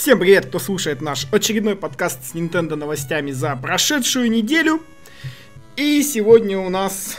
[0.00, 4.80] Всем привет, кто слушает наш очередной подкаст с Nintendo новостями за прошедшую неделю.
[5.76, 7.18] И сегодня у нас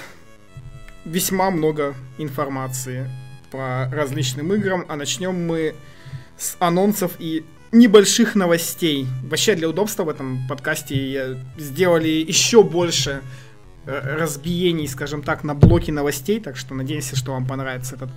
[1.05, 3.07] весьма много информации
[3.52, 5.75] по различным играм, а начнем мы
[6.39, 9.05] с анонсов и небольших новостей.
[9.25, 13.21] Вообще для удобства в этом подкасте сделали еще больше
[13.86, 18.09] э, разбиений, скажем так, на блоки новостей, так что надеемся, что вам понравится этот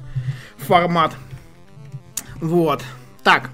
[0.56, 1.12] формат.
[2.40, 2.82] Вот.
[3.22, 3.50] Так,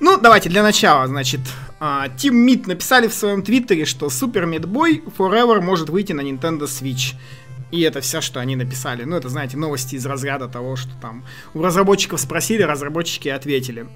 [0.00, 1.40] ну, давайте для начала, значит,
[1.80, 6.62] Team Meat написали в своем твиттере, что Super Meat Boy Forever может выйти на Nintendo
[6.62, 7.14] Switch.
[7.70, 9.04] И это все, что они написали.
[9.04, 11.24] Ну, это, знаете, новости из разряда того, что там
[11.54, 13.86] у разработчиков спросили, разработчики ответили.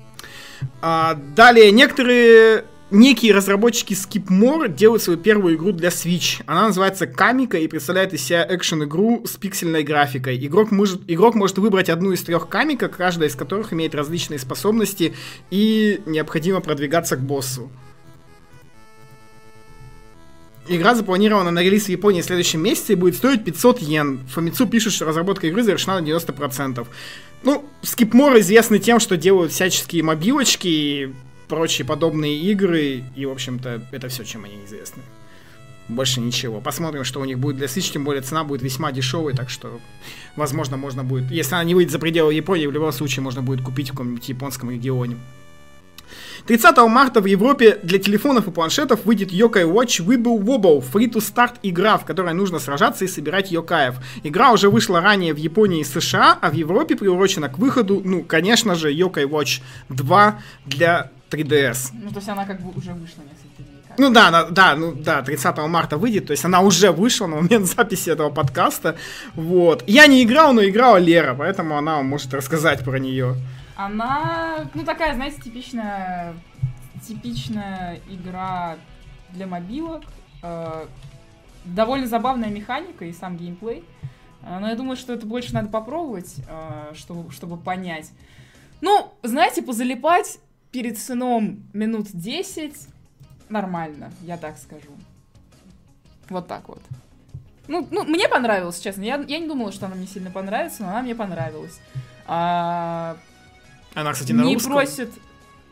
[0.81, 6.43] А, далее, некоторые некие разработчики Skipmore делают свою первую игру для Switch.
[6.47, 10.37] Она называется Камика и представляет из себя экшен-игру с пиксельной графикой.
[10.45, 15.15] Игрок может, игрок может выбрать одну из трех камика, каждая из которых имеет различные способности
[15.51, 17.71] и необходимо продвигаться к боссу.
[20.67, 24.21] Игра запланирована на релиз в Японии в следующем месяце и будет стоить 500 йен.
[24.29, 26.87] Фомицу пишет, что разработка игры завершена на 90%.
[27.43, 31.15] Ну, Skipmore известны тем, что делают всяческие мобилочки,
[31.55, 35.03] прочие подобные игры, и, в общем-то, это все, чем они известны.
[35.89, 36.61] Больше ничего.
[36.61, 39.81] Посмотрим, что у них будет для Switch, тем более цена будет весьма дешевой, так что,
[40.35, 41.31] возможно, можно будет...
[41.31, 44.29] Если она не выйдет за пределы Японии, в любом случае можно будет купить в каком-нибудь
[44.29, 45.17] японском регионе.
[46.47, 51.21] 30 марта в Европе для телефонов и планшетов выйдет Yokai Watch Wibble Wobble Free to
[51.21, 53.95] Start игра, в которой нужно сражаться и собирать йокаев.
[54.25, 58.23] Игра уже вышла ранее в Японии и США, а в Европе приурочена к выходу, ну,
[58.23, 61.91] конечно же, Yokai Watch 2 для 3DS.
[61.93, 63.75] Ну, то есть она как бы уже вышла несколько дней.
[63.97, 67.37] Ну да, она, да, ну да, 30 марта выйдет, то есть она уже вышла на
[67.37, 68.97] момент записи этого подкаста.
[69.35, 69.85] Вот.
[69.87, 73.37] Я не играл, но играла Лера, поэтому она может рассказать про нее.
[73.77, 76.35] Она, ну такая, знаете, типичная,
[77.07, 78.77] типичная игра
[79.31, 80.03] для мобилок.
[80.43, 80.87] Э,
[81.65, 83.85] довольно забавная механика и сам геймплей.
[84.43, 88.11] Э, но я думаю, что это больше надо попробовать, э, чтобы, чтобы понять.
[88.81, 90.39] Ну, знаете, позалипать
[90.75, 92.75] перед сыном минут 10
[93.49, 94.91] нормально, я так скажу.
[96.29, 96.83] Вот так вот.
[97.69, 99.03] Ну, ну мне понравилось, честно.
[99.03, 101.81] Я, я не думала, что она мне сильно понравится, но она мне понравилась.
[102.27, 103.17] А...
[103.95, 104.73] Она, кстати, на не русском.
[104.73, 105.11] просит.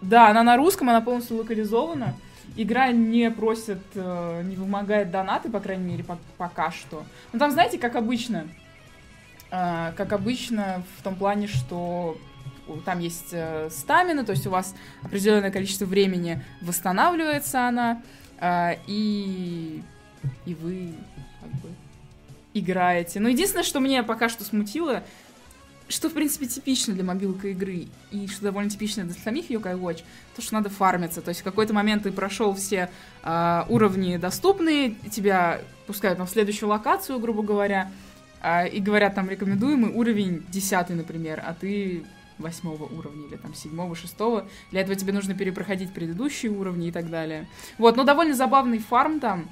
[0.00, 2.14] Да, она на русском, она полностью локализована.
[2.56, 7.02] Игра не просит, э, не вымогает донаты, по крайней мере, по пока что.
[7.32, 8.46] Ну там, знаете, как обычно,
[9.50, 12.16] э, как обычно в том плане, что
[12.84, 18.02] там есть э, стамина, то есть у вас определенное количество времени восстанавливается она,
[18.40, 19.82] э, и,
[20.46, 20.94] и вы
[21.40, 21.68] как бы
[22.54, 23.20] играете.
[23.20, 25.02] Но единственное, что меня пока что смутило,
[25.88, 30.02] что, в принципе, типично для мобилка игры, и что довольно типично для самих Yokai Watch,
[30.34, 31.20] то, что надо фармиться.
[31.20, 32.90] То есть в какой-то момент ты прошел все
[33.22, 37.90] э, уровни доступные, тебя пускают на следующую локацию, грубо говоря,
[38.42, 42.04] э, и говорят там рекомендуемый уровень 10, например, а ты
[42.42, 44.46] восьмого уровня или там седьмого, шестого.
[44.70, 47.48] Для этого тебе нужно перепроходить предыдущие уровни и так далее.
[47.78, 49.48] Вот, но довольно забавный фарм там,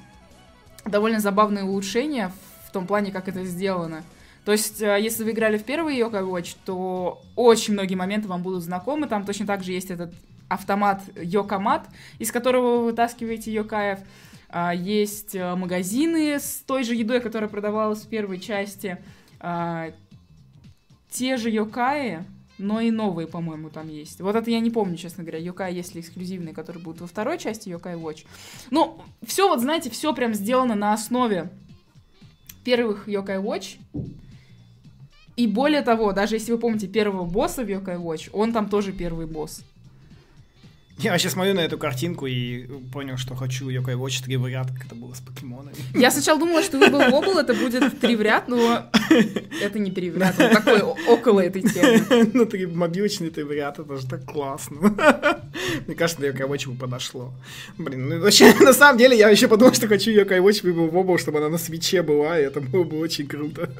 [0.85, 2.31] довольно забавные улучшения
[2.67, 4.03] в том плане, как это сделано.
[4.45, 8.41] То есть, э, если вы играли в первый Yokai Watch, то очень многие моменты вам
[8.41, 9.07] будут знакомы.
[9.07, 10.13] Там точно так же есть этот
[10.49, 11.87] автомат Йокомат,
[12.19, 13.99] из которого вы вытаскиваете Йокаев.
[14.49, 18.97] А, есть э, магазины с той же едой, которая продавалась в первой части.
[19.39, 19.91] А,
[21.09, 22.23] те же Йокаи,
[22.61, 24.21] но и новые, по-моему, там есть.
[24.21, 27.37] Вот это я не помню, честно говоря, Йокай есть ли эксклюзивные, которые будут во второй
[27.37, 28.25] части Йокай Watch.
[28.69, 31.49] Ну, все вот, знаете, все прям сделано на основе
[32.63, 33.77] первых Йокай Watch.
[35.35, 38.91] И более того, даже если вы помните первого босса в Yokai Watch, он там тоже
[38.91, 39.63] первый босс.
[41.01, 44.67] Я вообще смотрю на эту картинку и понял, что хочу Yokai Watch 3 в ряд,
[44.67, 45.75] как это было с покемонами.
[45.95, 48.85] Я сначала думала, что Wibble Wobble это будет 3 в ряд, но
[49.61, 52.29] это не 3 в ряд, он такой около этой темы.
[52.33, 54.77] Ну, 3 мобилочный 3 в ряд, это же так классно.
[55.87, 57.33] Мне кажется, для Yokai Watch бы подошло.
[57.79, 61.39] Блин, ну вообще, на самом деле, я еще подумал, что хочу Yokai Watch Wobble, чтобы
[61.39, 63.71] она на свече была, и это было бы очень круто.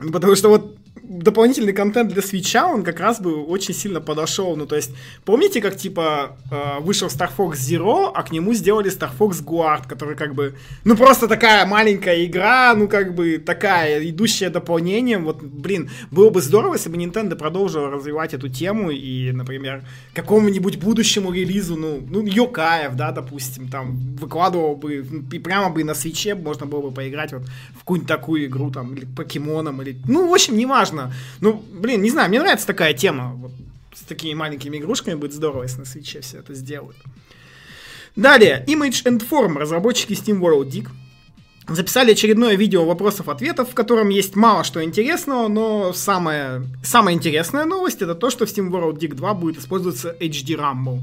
[0.00, 0.75] Ну, потому что вот
[1.18, 4.56] дополнительный контент для свеча, он как раз бы очень сильно подошел.
[4.56, 4.90] Ну, то есть,
[5.24, 9.88] помните, как, типа, э, вышел Star Fox Zero, а к нему сделали Star Fox Guard,
[9.88, 10.54] который, как бы,
[10.84, 15.24] ну, просто такая маленькая игра, ну, как бы, такая, идущая дополнением.
[15.24, 19.82] Вот, блин, было бы здорово, если бы Nintendo продолжила развивать эту тему и, например,
[20.14, 25.94] какому-нибудь будущему релизу, ну, ну, Йокаев, да, допустим, там, выкладывал бы, и прямо бы на
[25.94, 27.42] свече можно было бы поиграть вот
[27.74, 31.05] в какую-нибудь такую игру, там, или покемоном, или, ну, в общем, неважно
[31.40, 33.32] Ну, блин, не знаю, мне нравится такая тема.
[33.34, 33.52] Вот,
[33.94, 36.96] с такими маленькими игрушками будет здорово, если на свече все это сделают.
[38.14, 40.88] Далее, Image and Form, разработчики Steam World Dig,
[41.68, 48.02] записали очередное видео вопросов-ответов, в котором есть мало что интересного, но самая, самая интересная новость
[48.02, 51.00] это то, что в Steam World Dig 2 будет использоваться HD Rumble.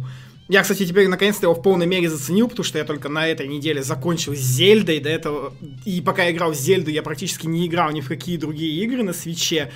[0.53, 3.47] Я, кстати, теперь наконец-то его в полной мере заценил, потому что я только на этой
[3.47, 5.51] неделе закончил с Зельдой, до этого,
[5.83, 9.01] и пока я играл в Зельду, я практически не играл ни в какие другие игры
[9.01, 9.71] на свече.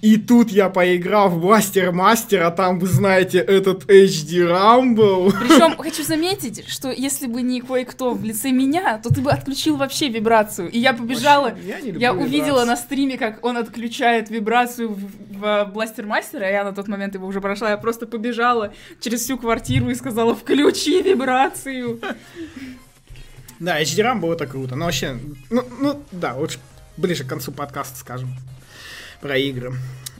[0.00, 5.32] И тут я поиграл в Бластер Мастер, а там, вы знаете, этот HD Rumble.
[5.40, 9.76] Причем хочу заметить, что если бы не кое-кто в лице меня, то ты бы отключил
[9.76, 10.70] вообще вибрацию.
[10.70, 12.66] И я побежала, Вообще, я я увидела вибрацию.
[12.66, 17.14] на стриме, как он отключает вибрацию в, в Бластер Мастера, а я на тот момент
[17.14, 22.00] его уже прошла, я просто побежала через всю квартиру и сказала, включи вибрацию.
[23.58, 24.76] Да, HD Rumble это круто.
[24.76, 25.18] Но вообще,
[25.50, 26.60] ну, ну да, лучше
[26.96, 28.30] ближе к концу подкаста скажем
[29.20, 29.74] про игры.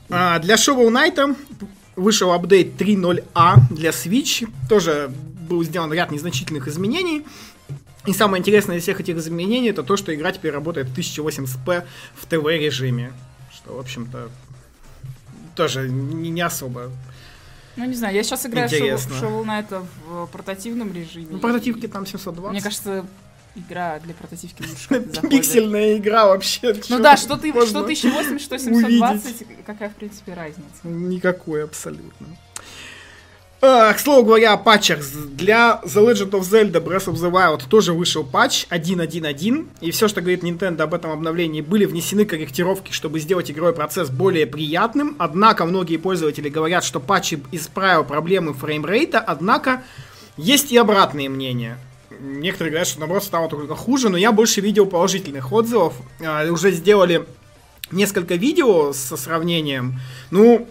[0.09, 1.35] А, для Shovel Knight
[1.95, 4.47] вышел апдейт 3.0a для Switch.
[4.67, 5.11] Тоже
[5.47, 7.25] был сделан ряд незначительных изменений.
[8.05, 11.83] И самое интересное из всех этих изменений это то, что игра теперь работает в 1080p
[12.15, 13.11] в ТВ-режиме.
[13.53, 14.29] Что, в общем-то,
[15.55, 16.91] тоже не, не особо.
[17.75, 19.13] Ну, не знаю, я сейчас играю в Интересно.
[19.13, 21.27] Shovel Knight в портативном режиме.
[21.31, 22.51] Ну, портативки там 720.
[22.51, 23.05] Мне кажется,
[23.55, 25.29] игра для лучше заходит.
[25.29, 26.75] Пиксельная игра вообще.
[26.89, 30.63] Ну да, что ты, что 1080, что 720, какая в принципе разница.
[30.83, 32.27] Никакой абсолютно.
[33.61, 34.99] А, к слову говоря о патчах,
[35.33, 40.07] для The Legend of Zelda Breath of the Wild тоже вышел патч 1.1.1, и все,
[40.07, 45.17] что говорит Nintendo об этом обновлении, были внесены корректировки, чтобы сделать игровой процесс более приятным,
[45.19, 49.83] однако многие пользователи говорят, что патч исправил проблемы фреймрейта, однако
[50.37, 51.77] есть и обратные мнения.
[52.19, 55.93] Некоторые говорят, что наоборот стало только хуже, но я больше видел положительных отзывов.
[56.23, 57.25] А, уже сделали
[57.91, 59.99] несколько видео со сравнением.
[60.31, 60.67] Ну,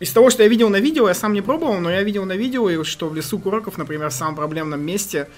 [0.00, 2.36] из того, что я видел на видео, я сам не пробовал, но я видел на
[2.36, 5.28] видео, что в лесу Куроков, например, в самом проблемном месте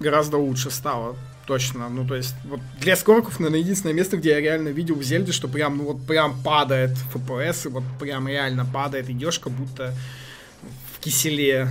[0.00, 1.16] гораздо лучше стало.
[1.46, 1.88] Точно.
[1.88, 5.32] Ну, то есть, вот для Скорков, наверное, единственное место, где я реально видел в Зельде,
[5.32, 9.94] что прям, ну, вот прям падает FPS, и вот прям реально падает, идешь как будто
[10.94, 11.68] в киселе.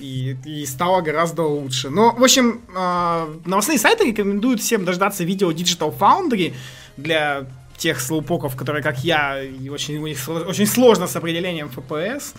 [0.00, 1.90] И, и стало гораздо лучше.
[1.90, 6.54] Но, в общем, э, новостные сайты рекомендуют всем дождаться видео Digital Foundry
[6.96, 7.46] для
[7.76, 9.38] тех слоупоков, которые, как я,
[9.70, 12.34] очень, у них очень сложно с определением FPS.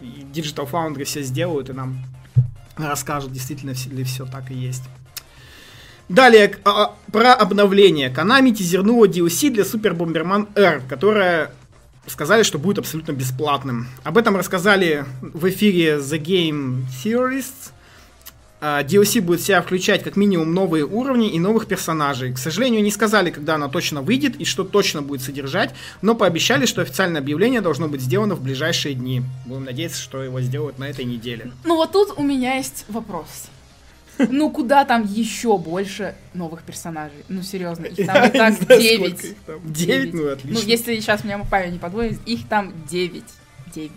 [0.00, 1.98] Digital Foundry все сделают и нам
[2.76, 4.84] расскажут, действительно ли все так и есть.
[6.08, 8.08] Далее, к- а, про обновление.
[8.08, 11.50] Konami тизернула DLC для Super Bomberman R, которая
[12.10, 13.88] сказали, что будет абсолютно бесплатным.
[14.04, 17.72] Об этом рассказали в эфире The Game Theorists.
[18.60, 22.32] А, DLC будет себя включать как минимум новые уровни и новых персонажей.
[22.32, 26.66] К сожалению, не сказали, когда она точно выйдет и что точно будет содержать, но пообещали,
[26.66, 29.22] что официальное объявление должно быть сделано в ближайшие дни.
[29.46, 31.52] Будем надеяться, что его сделают на этой неделе.
[31.64, 33.48] Ну вот тут у меня есть вопрос.
[34.18, 37.24] Ну куда там еще больше новых персонажей?
[37.28, 39.36] Ну серьезно, их там и так 9.
[39.64, 40.60] Девять, ну отлично.
[40.60, 43.24] Ну если сейчас меня память не подводит, их там 9.
[43.74, 43.92] 9.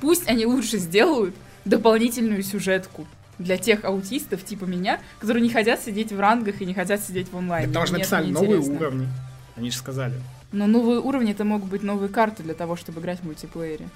[0.00, 1.34] Пусть они лучше сделают
[1.64, 3.06] дополнительную сюжетку
[3.38, 7.32] для тех аутистов типа меня, которые не хотят сидеть в рангах и не хотят сидеть
[7.32, 7.68] в онлайне.
[7.68, 9.08] Мне это написали новые уровни.
[9.56, 10.14] Они же сказали.
[10.52, 13.88] Но новые уровни это могут быть новые карты для того, чтобы играть в мультиплеере.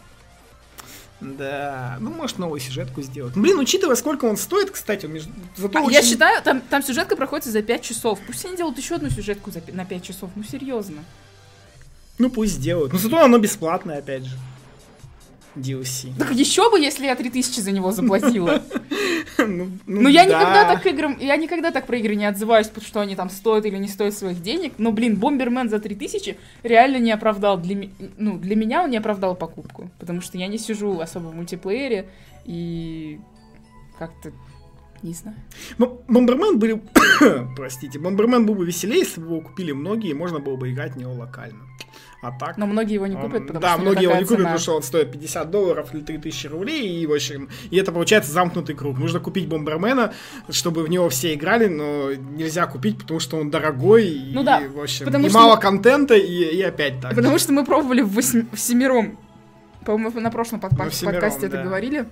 [1.21, 3.35] Да, ну может новую сюжетку сделать.
[3.35, 6.83] Блин, учитывая, сколько он стоит, кстати, он между- зато А, очень- Я считаю, там, там
[6.83, 8.21] сюжетка проходит за 5 часов.
[8.27, 10.31] Пусть они делают еще одну сюжетку за, на 5 часов.
[10.37, 11.03] Ну серьезно.
[12.19, 12.93] Ну пусть сделают.
[12.93, 14.37] Но зато оно бесплатное, опять же.
[15.59, 16.13] DLC.
[16.19, 18.63] Так еще бы, если я 3000 за него заплатила.
[19.39, 20.31] Ну, Но я да.
[20.31, 23.67] никогда так играм, я никогда так про игры не отзываюсь, потому что они там стоят
[23.67, 24.73] или не стоят своих денег.
[24.79, 27.57] Но, блин, Бомбермен за 3000 реально не оправдал.
[27.57, 29.91] Для, ну, для меня он не оправдал покупку.
[30.01, 32.09] Потому что я не сижу особо в мультиплеере
[32.47, 33.21] и
[33.99, 34.33] как-то
[35.03, 35.37] не знаю.
[35.79, 36.83] Бом- Бомбермен были...
[37.57, 40.95] Простите, Бомбермен был бы веселее, если бы его купили многие, и можно было бы играть
[40.95, 41.65] в него локально.
[42.21, 42.57] А так...
[42.59, 44.45] Но многие его не купят, он- потому да, что него многие его не купят, цена.
[44.45, 48.33] потому что он стоит 50 долларов или 3000 рублей, и, в общем, и это получается
[48.33, 48.99] замкнутый круг.
[48.99, 50.13] Нужно купить Бомбермена,
[50.51, 54.61] чтобы в него все играли, но нельзя купить, потому что он дорогой, и, Ну да,
[54.69, 56.27] в общем, потому и что- мало контента, и,
[56.57, 57.15] и опять так.
[57.15, 59.17] Потому что мы пробовали в, восьми- в семером.
[59.87, 61.63] По-моему, на прошлом под- Ну, семером, подкасте это да.
[61.65, 62.07] говорили.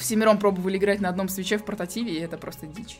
[0.00, 2.98] В семером пробовали играть на одном свече в портативе, и это просто дичь.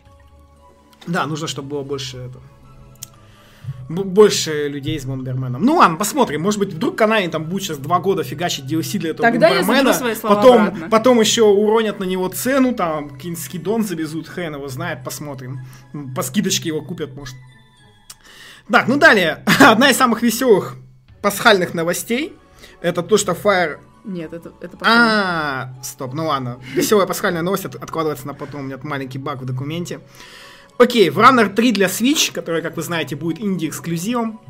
[1.06, 2.38] Да, нужно, чтобы было больше это.
[3.88, 5.64] б- Больше людей с Бомберменом.
[5.64, 6.42] Ну ладно, посмотрим.
[6.42, 9.60] Может быть, вдруг Канани там будет сейчас два года фигачить DLC для этого Тогда я
[9.62, 9.92] Бомбермена.
[9.94, 10.88] заберу свои слова потом, обратно.
[10.90, 15.60] потом еще уронят на него цену, там, какие-нибудь скидон завезут, хрен его знает, посмотрим.
[16.14, 17.34] По скидочке его купят, может.
[18.70, 19.42] Так, ну далее.
[19.60, 20.76] Одна из самых веселых
[21.22, 22.36] пасхальных новостей.
[22.82, 24.88] Это то, что Fire Нет, это, это потом.
[24.88, 26.58] А, стоп, ну ладно.
[26.74, 28.62] Веселая пасхальная новость от- откладывается на потом.
[28.62, 30.00] У меня маленький баг в документе.
[30.78, 34.40] Окей, в Runner 3 для Switch, который, как вы знаете, будет инди-эксклюзивом,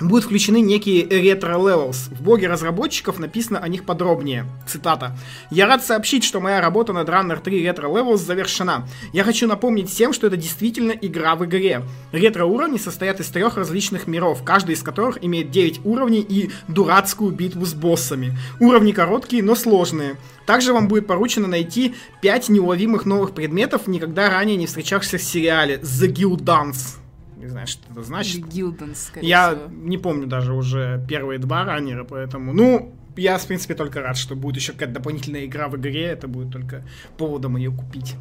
[0.00, 2.08] будут включены некие retro levels.
[2.10, 4.46] В блоге разработчиков написано о них подробнее.
[4.66, 5.16] Цитата.
[5.50, 8.86] «Я рад сообщить, что моя работа над Runner 3 Retro Levels завершена.
[9.12, 11.82] Я хочу напомнить всем, что это действительно игра в игре.
[12.12, 17.64] Ретро-уровни состоят из трех различных миров, каждый из которых имеет 9 уровней и дурацкую битву
[17.64, 18.36] с боссами.
[18.60, 20.16] Уровни короткие, но сложные.
[20.46, 25.76] Также вам будет поручено найти 5 неуловимых новых предметов, никогда ранее не встречавшихся в сериале
[25.76, 27.01] The Guild Dance.
[27.42, 28.46] Не знаю, что это значит.
[28.46, 29.68] Гилденс, скорее Я всего.
[29.68, 34.36] не помню даже уже первые два раннера, поэтому, ну, я, в принципе, только рад, что
[34.36, 36.84] будет еще какая-то дополнительная игра в игре, это будет только
[37.18, 38.14] поводом ее купить.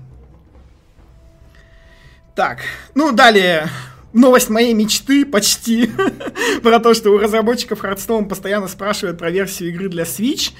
[2.35, 2.61] Так,
[2.95, 3.67] ну, далее,
[4.11, 5.91] новость моей мечты почти,
[6.63, 10.51] про то, что у разработчиков Hearthstone постоянно спрашивают про версию игры для Switch,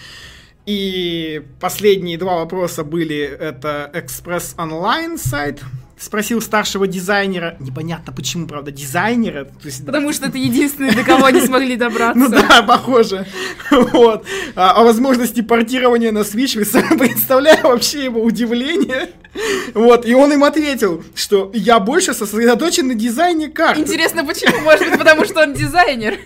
[0.67, 5.63] и последние два вопроса были, это Express Online сайт,
[6.01, 11.25] спросил старшего дизайнера, непонятно почему, правда, дизайнера, то есть Потому что это единственный, до кого
[11.25, 12.19] они смогли добраться.
[12.19, 13.27] ну да, похоже.
[13.71, 14.25] Вот.
[14.55, 19.09] А, о возможности портирования на Switch, вы сами представляете вообще его удивление.
[19.73, 23.79] Вот, и он им ответил, что я больше сосредоточен на дизайне карт.
[23.79, 24.59] Интересно, почему?
[24.61, 26.19] Может быть, потому что он дизайнер.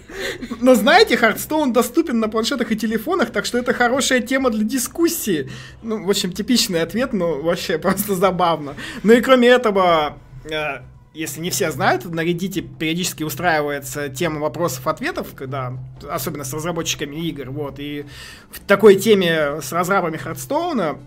[0.60, 5.51] Но знаете, Hearthstone доступен на планшетах и телефонах, так что это хорошая тема для дискуссии.
[5.84, 8.75] Ну, в общем, типичный ответ, но вообще просто забавно.
[9.03, 10.82] Ну и кроме этого, э,
[11.14, 15.74] если не все знают, на Reddit периодически устраивается тема вопросов-ответов, когда,
[16.10, 18.06] особенно с разработчиками игр, вот, и
[18.52, 21.00] в такой теме с разрабами Hearthstone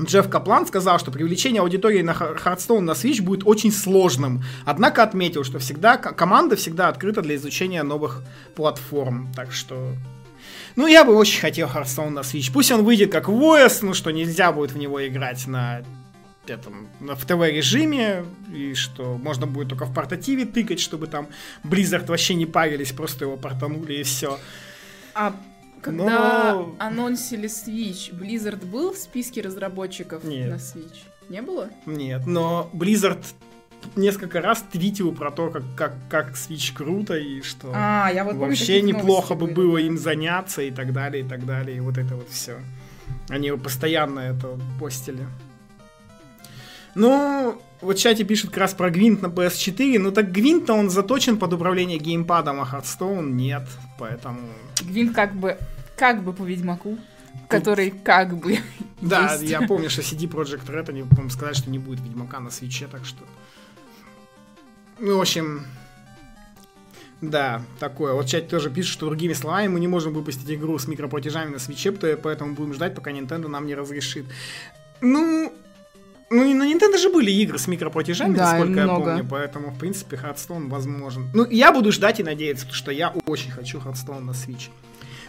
[0.00, 4.42] Джефф Каплан сказал, что привлечение аудитории на Hearthstone на Switch будет очень сложным.
[4.64, 8.22] Однако отметил, что всегда команда всегда открыта для изучения новых
[8.54, 9.30] платформ.
[9.36, 9.92] Так что...
[10.76, 12.50] Ну, я бы очень хотел Hearthstone на Switch.
[12.52, 15.82] Пусть он выйдет как OS, ну, что нельзя будет в него играть на
[16.50, 21.28] этом, в ТВ-режиме, и что можно будет только в портативе тыкать, чтобы там
[21.64, 24.38] Blizzard вообще не парились, просто его портанули и все.
[25.14, 25.36] А
[25.80, 30.50] когда Но- анонсили Switch, Blizzard был в списке разработчиков Нет.
[30.50, 30.98] на Switch?
[31.28, 31.68] Не было?
[31.86, 33.24] Нет, но Blizzard
[33.96, 38.32] несколько раз твитил про то, как, как, как Switch круто, и что А, я вот
[38.32, 41.76] помню, вообще такие неплохо бы были, было им заняться, и так далее, и так далее,
[41.76, 42.60] и вот это вот все.
[43.28, 45.26] Они постоянно это постили.
[46.94, 50.90] Ну, вот в чате пишут как раз про Гвинт на PS4, ну так Гвинт-то он
[50.90, 53.66] заточен под управление геймпадом, а Hearthstone нет,
[53.98, 54.40] поэтому...
[54.82, 55.58] Гвинт как бы,
[55.96, 56.98] как бы по Ведьмаку,
[57.48, 58.58] который как бы
[59.00, 59.50] Да, есть.
[59.50, 62.86] я помню, что CD Projekt Red, они, по-моему, сказали, что не будет Ведьмака на свече,
[62.86, 63.24] так что...
[64.98, 65.64] Ну, в общем...
[67.20, 68.14] Да, такое.
[68.14, 71.50] Вот в чате тоже пишут, что другими словами мы не можем выпустить игру с микроплатежами
[71.50, 74.26] на свече, поэтому будем ждать, пока Nintendo нам не разрешит.
[75.00, 75.52] Ну...
[76.32, 79.04] Ну, и на Nintendo же были игры с микроплатежами, Да, насколько я много.
[79.04, 81.30] помню, поэтому, в принципе, Hearthstone возможен.
[81.34, 84.68] Ну, я буду ждать и надеяться, потому что я очень хочу Hearthstone на Switch.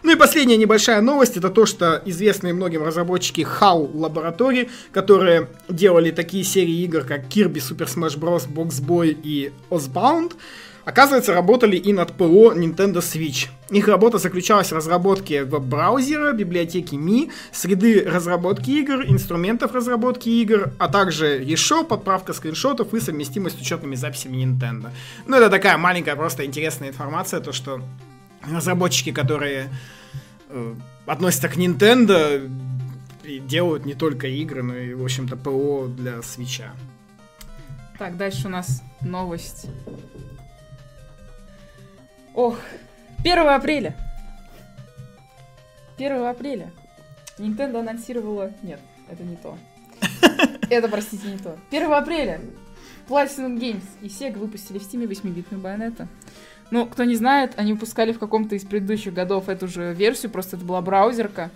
[0.04, 6.12] Ну и последняя небольшая новость, это то, что известные многим разработчики HAL Laboratory, которые делали
[6.12, 10.34] такие серии игр, как Kirby, Super Smash Bros., Box Boy и Ozbound,
[10.86, 13.50] оказывается, работали и над ПО Nintendo Switch.
[13.70, 20.88] Их работа заключалась в разработке веб-браузера, библиотеки Mi, среды разработки игр, инструментов разработки игр, а
[20.88, 24.92] также eShop, подправка скриншотов и совместимость с учетными записями Nintendo.
[25.26, 27.82] Ну, это такая маленькая, просто интересная информация, то, что
[28.42, 29.70] разработчики, которые
[30.50, 30.74] э,
[31.06, 32.50] относятся к Nintendo,
[33.48, 36.74] делают не только игры, но и, в общем-то, ПО для свеча.
[37.98, 39.68] Так, дальше у нас новость.
[42.34, 42.58] Ох,
[43.20, 43.96] 1 апреля.
[45.98, 46.72] 1 апреля.
[47.38, 48.52] Nintendo анонсировала...
[48.62, 49.58] Нет, это не то.
[50.70, 51.58] Это, простите, не то.
[51.72, 52.42] 1 апреля.
[53.08, 56.08] Platinum Games и Sega выпустили в Steam 8-битную байонету.
[56.72, 60.56] Ну, кто не знает, они выпускали в каком-то из предыдущих годов эту же версию, просто
[60.56, 61.52] это была браузерка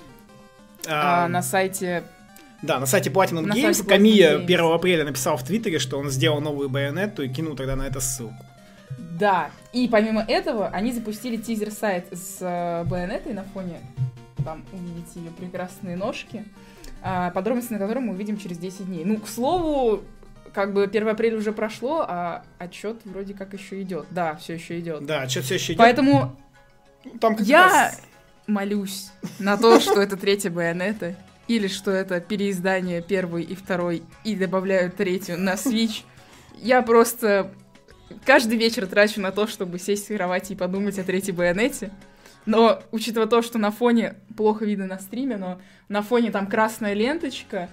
[0.87, 2.03] а, А, на сайте
[2.61, 4.43] Да, на сайте Platinum На Games сайте Platinum Камия Games.
[4.43, 7.99] 1 апреля написал в Твиттере, что он сделал новую байонетту и кинул тогда на это
[7.99, 8.45] ссылку.
[9.17, 13.79] Да, и помимо этого они запустили тизер-сайт с э, байонетой на фоне.
[14.45, 16.45] Там увидите ее прекрасные ножки,
[17.01, 19.03] а, подробности на котором мы увидим через 10 дней.
[19.03, 20.03] Ну, к слову,
[20.53, 24.05] как бы 1 апреля уже прошло, а отчет вроде как еще идет.
[24.11, 25.05] Да, все еще идет.
[25.05, 25.79] Да, что все еще идет.
[25.79, 26.35] Поэтому
[27.19, 28.01] Там как я раз-
[28.45, 31.15] молюсь на то, что это третья байонета,
[31.47, 36.03] или что это переиздание первой и второй, и добавляют третью на Switch.
[36.55, 37.51] Я просто
[38.25, 41.91] каждый вечер трачу на то, чтобы сесть в кровати и подумать о третьей байонете.
[42.45, 45.59] Но, учитывая то, что на фоне, плохо видно на стриме, но
[45.89, 47.69] на фоне там красная ленточка,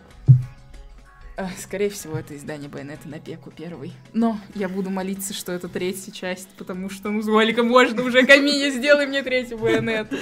[1.37, 3.93] э, Скорее всего, это издание Байонета на пеку первый.
[4.13, 8.71] Но я буду молиться, что это третья часть, потому что, ну, Зуалика, можно уже, Каминя,
[8.71, 10.17] сделай мне третью Байонету.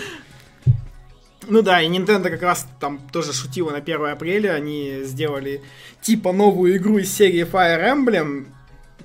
[1.49, 4.51] Ну да, и Nintendo как раз там тоже шутила на 1 апреля.
[4.51, 5.63] Они сделали
[6.01, 8.47] типа новую игру из серии Fire Emblem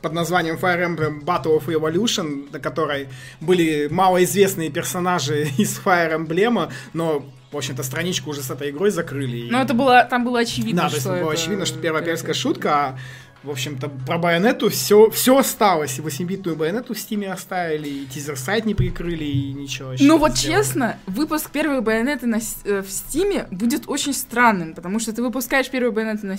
[0.02, 3.10] под названием Fire Emblem Battle of Evolution, на которой
[3.42, 9.50] были малоизвестные персонажи из Fire Emblem, но в общем-то, страничку уже с этой игрой закрыли.
[9.50, 11.42] Ну, это было, там было очевидно, да, что то есть было это...
[11.42, 13.00] очевидно, что первая апрельская шутка, а
[13.44, 16.00] в общем-то, про байонету все, все осталось.
[16.00, 20.36] И 8-битную байонету в Steam е оставили, и тизер-сайт не прикрыли, и ничего Ну вот
[20.38, 20.58] сделали.
[20.64, 25.22] честно, выпуск первой байонеты на, э, в Steam е будет очень странным, потому что ты
[25.22, 26.36] выпускаешь первую байонету, на,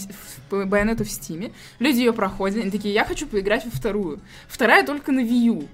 [0.51, 4.21] в- байонету в Steam е, люди ее проходят, они такие, я хочу поиграть во вторую.
[4.49, 5.69] Вторая только на Wii U,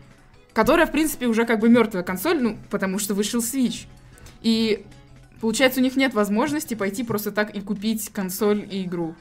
[0.52, 3.86] которая, в принципе, уже как бы мертвая консоль, ну, потому что вышел Switch.
[4.42, 4.84] И
[5.40, 9.14] получается, у них нет возможности пойти просто так и купить консоль и игру.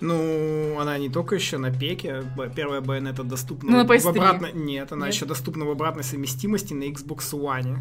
[0.00, 2.22] Ну, она не только еще на пеке.
[2.54, 4.08] Первая байонета доступна Ну, на в PS3.
[4.08, 4.52] обратной...
[4.52, 5.14] Нет, она Нет?
[5.14, 7.78] еще доступна в обратной совместимости на Xbox One.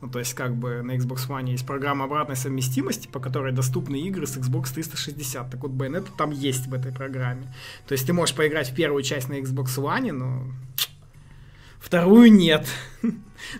[0.00, 3.96] Ну, то есть, как бы на Xbox One есть программа обратной совместимости, по которой доступны
[4.02, 5.50] игры с Xbox 360.
[5.50, 7.52] Так вот, Bayonetta там есть в этой программе.
[7.88, 10.44] То есть, ты можешь поиграть в первую часть на Xbox One, но
[11.80, 12.66] вторую нет.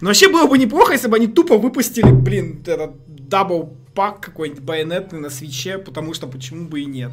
[0.00, 4.62] Но вообще было бы неплохо, если бы они тупо выпустили, блин, этот double pack какой-нибудь
[4.62, 7.12] байонетный на Switch е, потому что почему бы и нет.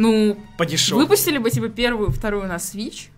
[0.00, 0.94] Ну, По дешевке.
[1.02, 3.08] выпустили бы, типа, первую, вторую на Switch,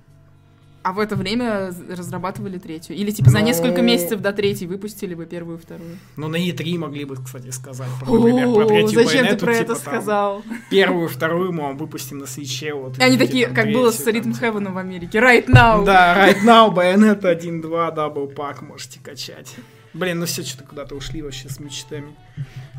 [0.82, 2.96] а в это время разрабатывали третью.
[2.96, 5.96] Или, типа, за Ну- несколько месяцев до третьей выпустили бы первую, вторую.
[6.16, 7.88] Ну, на E3 могли бы, кстати, сказать.
[8.00, 10.42] Про, например, про третью зачем ты про типа, это там, сказал?
[10.70, 12.74] Первую, вторую мы вам выпустим на Switch е.
[12.74, 15.18] Вот, И они такие, как было с Rhythm Heaven в Америке.
[15.18, 15.84] Right now!
[15.84, 19.54] Да, right now, Bayonetta 1.2, double pack можете качать.
[19.94, 22.16] Блин, ну все что-то куда-то ушли вообще с мечтами.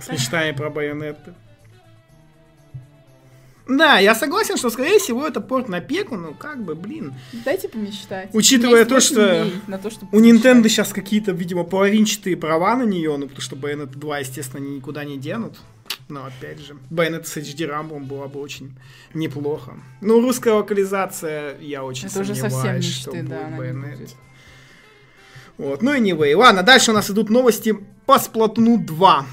[0.02, 1.36] С мечтами про байонеты.
[3.68, 7.14] Да, я согласен, что, скорее всего, это порт на пеку, ну, как бы, блин.
[7.46, 8.30] Дайте помечтать.
[8.34, 13.16] Учитывая то, что на то, чтобы У Nintendo сейчас какие-то, видимо, половинчатые права на нее,
[13.16, 15.58] ну, потому что Bayonetta 2, естественно, они никуда не денут.
[16.10, 18.78] Но, опять же, Bayonetta с HD рамбом была бы очень
[19.14, 19.74] неплохо.
[20.02, 23.98] Ну, русская локализация, я очень Это уже сомневаюсь, совсем что мечты, будет да, не Bayonetta.
[23.98, 24.16] будет.
[25.58, 26.36] Вот, ну anyway.
[26.36, 29.26] Ладно, дальше у нас идут новости по Splatoon 2.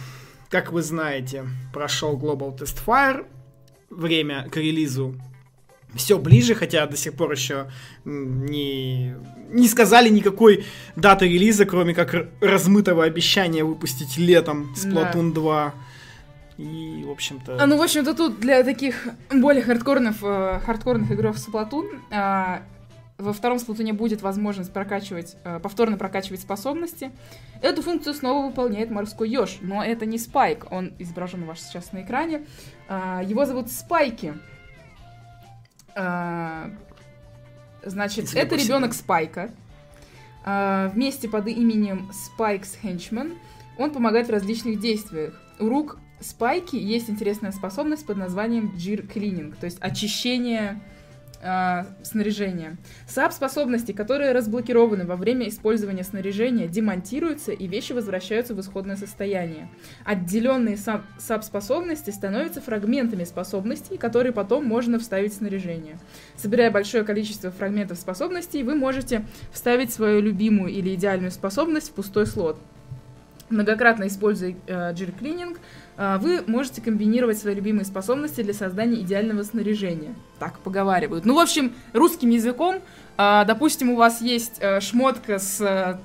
[0.50, 3.26] Как вы знаете, прошел Global Test Fire.
[3.90, 5.16] Время к релизу
[5.94, 7.70] все ближе, хотя до сих пор еще
[8.04, 9.14] не,
[9.48, 10.64] не сказали никакой
[10.96, 15.74] даты релиза, кроме как размытого обещания выпустить летом Splatoon 2.
[16.58, 17.56] И, в общем-то...
[17.60, 22.62] А, ну, в общем-то, тут для таких более хардкорных, э, хардкорных игроков Splatoon а,
[23.20, 27.12] во втором Splatoon будет возможность прокачивать, э, повторно прокачивать способности.
[27.62, 31.92] Эту функцию снова выполняет морской еж, но это не Спайк, он изображен у вас сейчас
[31.92, 32.44] на экране.
[32.90, 34.34] А, его зовут Спайки.
[35.94, 36.70] А,
[37.84, 39.52] значит, Извини, это ребенок Спайка.
[40.44, 43.34] А, вместе под именем Спайкс Хенчман
[43.78, 45.40] он помогает в различных действиях.
[45.60, 50.82] У рук Спайки есть интересная способность под названием Gear Cleaning, то есть очищение
[51.42, 52.76] а, снаряжения.
[53.08, 59.68] sub-способности, которые разблокированы во время использования снаряжения, демонтируются и вещи возвращаются в исходное состояние.
[60.04, 65.98] Отделенные sub- sub-способности становятся фрагментами способностей, которые потом можно вставить в снаряжение.
[66.36, 72.26] Собирая большое количество фрагментов способностей, вы можете вставить свою любимую или идеальную способность в пустой
[72.26, 72.58] слот.
[73.50, 75.58] Многократно используя э, Cleaning,
[75.96, 80.14] э, вы можете комбинировать свои любимые способности для создания идеального снаряжения.
[80.38, 81.24] Так поговаривают.
[81.24, 82.76] Ну, в общем, русским языком,
[83.18, 86.00] э, допустим, у вас есть шмотка с,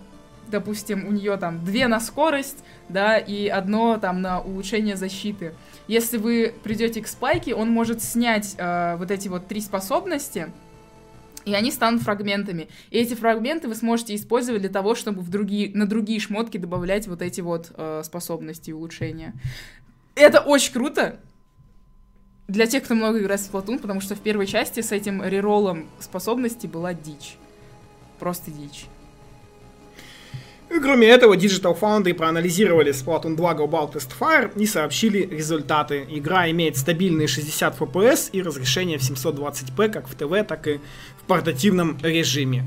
[0.48, 5.54] допустим, у нее там две на скорость, да, и одно там на улучшение защиты.
[5.88, 10.52] Если вы придете к Спайке, он может снять э, вот эти вот три способности,
[11.46, 12.68] и они станут фрагментами.
[12.90, 17.08] И эти фрагменты вы сможете использовать для того, чтобы в другие, на другие шмотки добавлять
[17.08, 19.34] вот эти вот э, способности и улучшения.
[20.16, 21.20] Это очень круто
[22.48, 25.88] для тех, кто много играет в Splatoon, потому что в первой части с этим реролом
[26.00, 27.38] способностей была дичь.
[28.20, 28.88] Просто дичь.
[30.70, 36.06] И кроме этого, Digital Foundry проанализировали Splatoon 2 Global Test Fire и сообщили результаты.
[36.10, 40.80] Игра имеет стабильные 60 FPS и разрешение в 720p как в ТВ, так и
[41.28, 42.66] портативном режиме.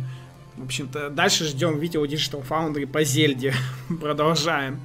[0.56, 3.54] В общем-то, дальше ждем видео Digital Foundry по Зельде.
[4.00, 4.80] Продолжаем.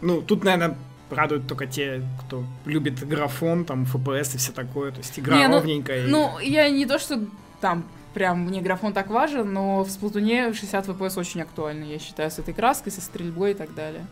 [0.00, 0.76] Ну, тут, наверное,
[1.10, 4.90] радуют только те, кто любит графон, там, FPS и все такое.
[4.90, 6.06] То есть игра Не, ну, ровненькая.
[6.06, 7.24] Ну, я не то, что
[7.60, 7.84] там
[8.14, 12.38] прям мне графон так важен, но в Сплатуне 60 FPS очень актуально, я считаю, с
[12.38, 14.06] этой краской, со стрельбой и так далее.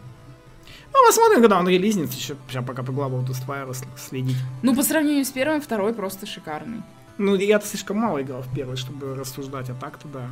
[0.93, 4.37] Ну, посмотрим, когда он релизнится, еще сейчас пока по Global Fire следить.
[4.63, 6.83] Ну, по сравнению с первым, второй просто шикарный.
[7.19, 10.29] Ну, я-то слишком мало играл в первый, чтобы рассуждать, а так-то да.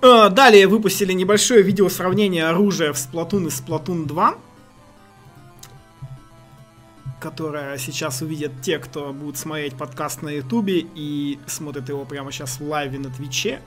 [0.00, 4.38] А, далее выпустили небольшое видео сравнения оружия в Splatoon и Splatoon 2
[7.24, 12.60] которое сейчас увидят те, кто будут смотреть подкаст на Ютубе и смотрят его прямо сейчас
[12.60, 13.62] в лайве на Твиче.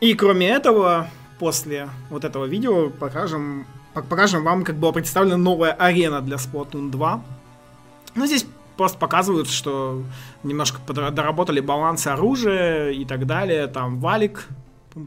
[0.00, 6.20] И кроме этого, после вот этого видео покажем, покажем вам, как была представлена новая арена
[6.20, 7.24] для Splatoon 2.
[8.14, 8.46] Ну, здесь
[8.80, 10.02] просто показывают, что
[10.42, 13.66] немножко доработали баланс оружия и так далее.
[13.66, 14.48] Там валик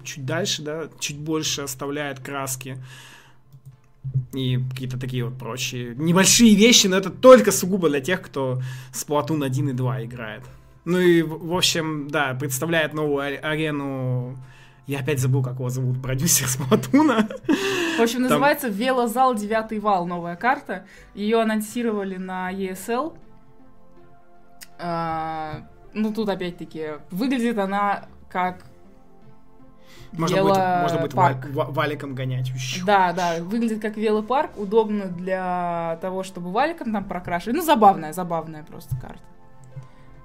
[0.04, 2.78] чуть дальше, да, чуть больше оставляет краски
[4.32, 9.44] и какие-то такие вот прочие небольшие вещи, но это только сугубо для тех, кто Splatoon
[9.44, 10.44] 1 и 2 играет.
[10.86, 14.38] Ну и, в общем, да, представляет новую арену
[14.86, 17.28] я опять забыл, как его зовут, продюсер Сплатуна.
[17.98, 18.24] В общем, Там...
[18.24, 20.86] называется Велозал 9 вал, новая карта.
[21.16, 23.18] Ее анонсировали на ESL.
[24.86, 25.62] А,
[25.94, 28.66] ну, тут опять-таки выглядит она как
[30.12, 30.50] можно вело...
[30.50, 31.48] будет, можно будет парк.
[31.52, 32.52] валиком гонять.
[32.86, 37.56] Да, да, выглядит как велопарк, удобно для того, чтобы валиком там прокрашивать.
[37.56, 39.24] Ну, забавная, забавная просто карта.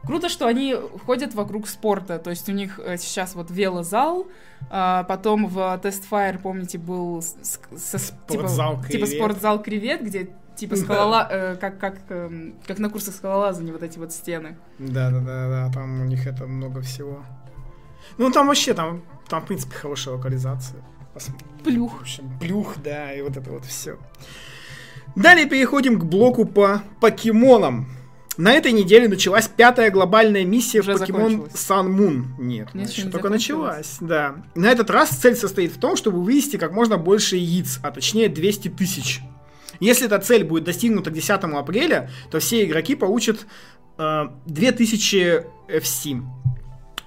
[0.02, 0.74] Круто, что они
[1.06, 4.26] ходят вокруг спорта, то есть у них э, сейчас вот велозал,
[4.70, 11.26] а потом в Testfire, помните, был со, спортзал типа, типа спортзал кревет, где типа скалола,
[11.30, 14.56] э, как, как, э, как на курсах скалолазания вот эти вот стены.
[14.78, 17.24] Да, да, да, да, там у них это много всего.
[18.16, 20.80] Ну, там вообще, там, там, в принципе, хорошая локализация.
[21.64, 21.98] Плюх.
[21.98, 23.98] В общем, плюх, да, и вот это вот все.
[25.16, 27.88] Далее переходим к блоку по покемонам.
[28.36, 32.24] На этой неделе началась пятая глобальная миссия Уже в Pokemon Sun Moon.
[32.38, 33.96] Нет, Нет еще только началась.
[34.00, 34.36] Да.
[34.54, 38.28] На этот раз цель состоит в том, чтобы вывести как можно больше яиц, а точнее
[38.28, 39.22] 200 тысяч.
[39.80, 43.46] Если эта цель будет достигнута к 10 апреля, то все игроки получат
[43.98, 46.22] э, 2000 FC.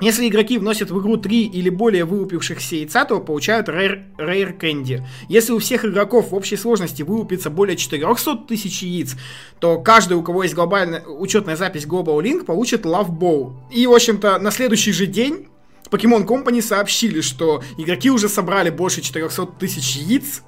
[0.02, 5.04] Если игроки вносят в игру 3 или более вылупившихся яйца, то получают Rare, Rare Candy.
[5.30, 9.16] Если у всех игроков в общей сложности вылупится более 400 тысяч яиц,
[9.60, 13.54] то каждый, у кого есть глобальная учетная запись Global Link, получит Love Bow.
[13.72, 15.48] И, в общем-то, на следующий же день
[15.92, 20.42] Pokemon Company сообщили, что игроки уже собрали больше 400 тысяч яиц,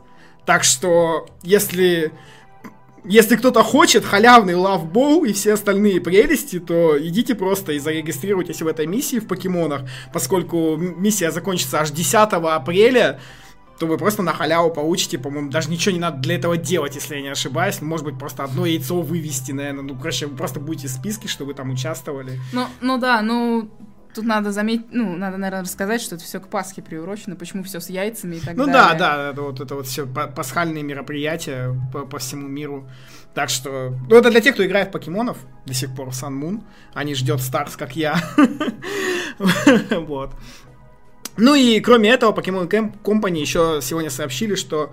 [0.46, 2.12] так что, если
[3.06, 8.68] если кто-то хочет халявный лавбоу и все остальные прелести, то идите просто и зарегистрируйтесь в
[8.68, 9.82] этой миссии в покемонах,
[10.14, 13.20] поскольку миссия закончится аж 10 апреля,
[13.78, 17.16] то вы просто на халяву получите, по-моему, даже ничего не надо для этого делать, если
[17.16, 17.82] я не ошибаюсь.
[17.82, 19.84] Может быть, просто одно яйцо вывести, наверное.
[19.84, 22.40] Ну, короче, вы просто будете в списке, что вы там участвовали.
[22.54, 23.70] Ну, ну да, ну,
[24.14, 27.80] Тут надо заметить, ну, надо, наверное, рассказать, что это все к Пасхе приурочено, почему все
[27.80, 28.84] с яйцами и так ну, далее.
[28.84, 32.88] Ну да, да, это вот это вот все пасхальные мероприятия по, по всему миру.
[33.34, 36.40] Так что, ну это для тех, кто играет в покемонов до сих пор в Sun
[36.40, 38.22] Moon, а не ждет Старс, как я.
[39.92, 40.36] Вот.
[41.38, 42.70] Ну и кроме этого, Pokemon
[43.04, 44.92] Company еще сегодня сообщили, что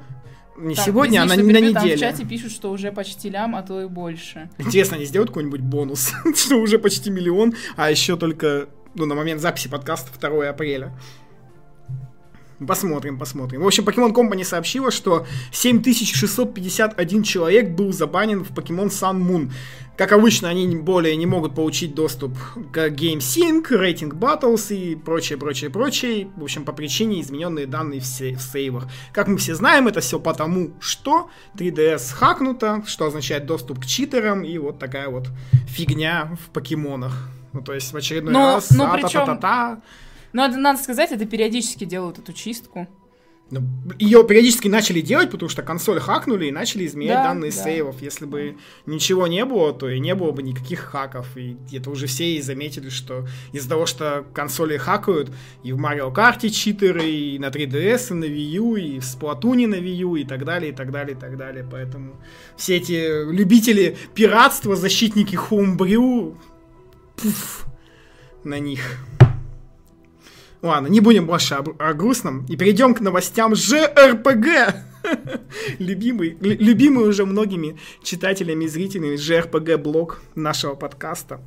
[0.56, 1.72] не так, сегодня, а на, на неделе.
[1.72, 4.50] Там в чате пишут, что уже почти лям, а то и больше.
[4.58, 9.40] Интересно, они сделают какой-нибудь бонус, что уже почти миллион, а еще только ну, на момент
[9.40, 10.92] записи подкаста 2 апреля.
[12.66, 13.62] Посмотрим, посмотрим.
[13.62, 19.50] В общем, Pokemon Company сообщила, что 7651 человек был забанен в Pokemon Sun Moon.
[19.96, 22.36] Как обычно, они более не могут получить доступ
[22.70, 26.28] к GameSync, Rating Battles и прочее, прочее, прочее.
[26.36, 28.88] В общем, по причине измененные данные в, сей- в сейвах.
[29.12, 34.42] Как мы все знаем, это все потому, что 3DS хакнуто, что означает доступ к читерам
[34.42, 35.28] и вот такая вот
[35.66, 37.30] фигня в покемонах.
[37.52, 38.70] Ну, то есть в очередной но, раз...
[38.70, 39.26] Ну, причем...
[39.26, 39.76] Та -та -та -та.
[40.32, 42.86] Надо, сказать, это периодически делают эту чистку.
[43.50, 43.62] Ну,
[43.98, 47.64] Ее периодически начали делать, потому что консоль хакнули и начали изменять да, данные да.
[47.64, 48.00] сейвов.
[48.00, 51.36] Если бы ничего не было, то и не было бы никаких хаков.
[51.36, 55.32] И это уже все и заметили, что из-за того, что консоли хакают,
[55.64, 59.66] и в Mario Kart читеры, и на 3DS, и на Wii U, и в Splatoon
[59.66, 61.66] на Wii U, и так далее, и так далее, и так далее.
[61.68, 62.20] Поэтому
[62.56, 66.36] все эти любители пиратства, защитники Homebrew,
[67.22, 67.66] пуф,
[68.44, 68.98] на них.
[70.62, 74.74] Ладно, не будем больше о, о грустном и перейдем к новостям ЖРПГ.
[75.78, 81.40] любимый, любимый уже многими читателями и зрителями ЖРПГ-блог нашего подкаста.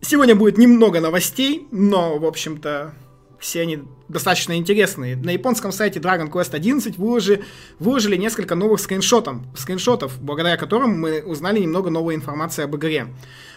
[0.00, 2.94] Сегодня будет немного новостей, но, в общем-то,
[3.40, 5.16] все они достаточно интересные.
[5.16, 7.44] На японском сайте Dragon Quest 11 выложили,
[7.78, 13.08] выложили несколько новых скриншотов, скриншотов, благодаря которым мы узнали немного новой информации об игре.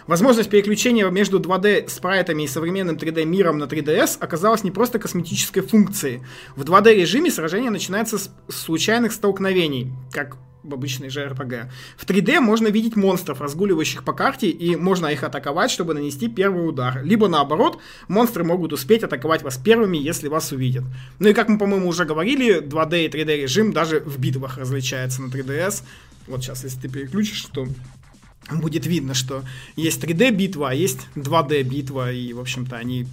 [0.06, 5.62] Возможность переключения между 2D спрайтами и современным 3D миром на 3DS оказалась не просто косметической
[5.62, 6.22] функцией.
[6.56, 11.70] В 2D режиме сражение начинается с случайных столкновений, как в обычной же RPG.
[11.96, 16.68] В 3D можно видеть монстров, разгуливающих по карте, и можно их атаковать, чтобы нанести первый
[16.68, 17.02] удар.
[17.02, 20.84] Либо наоборот, монстры могут успеть атаковать вас первыми, если вас увидят.
[21.18, 25.22] Ну и как мы, по-моему, уже говорили, 2D и 3D режим даже в битвах различается
[25.22, 25.82] на 3DS.
[26.26, 27.66] Вот сейчас, если ты переключишь, то
[28.50, 29.42] будет видно, что
[29.76, 33.06] есть 3D битва, а есть 2D битва, и, в общем-то, они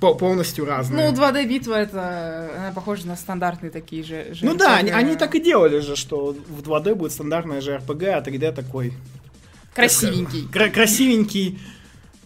[0.00, 1.10] полностью разные.
[1.10, 4.34] Ну, 2D битва это она похожа на стандартные такие же.
[4.34, 7.76] же ну да, они, они так и делали же, что в 2D будет стандартная же
[7.76, 8.92] RPG, а 3D такой.
[9.74, 10.46] Красивенький.
[10.52, 11.58] Кра- красивенький.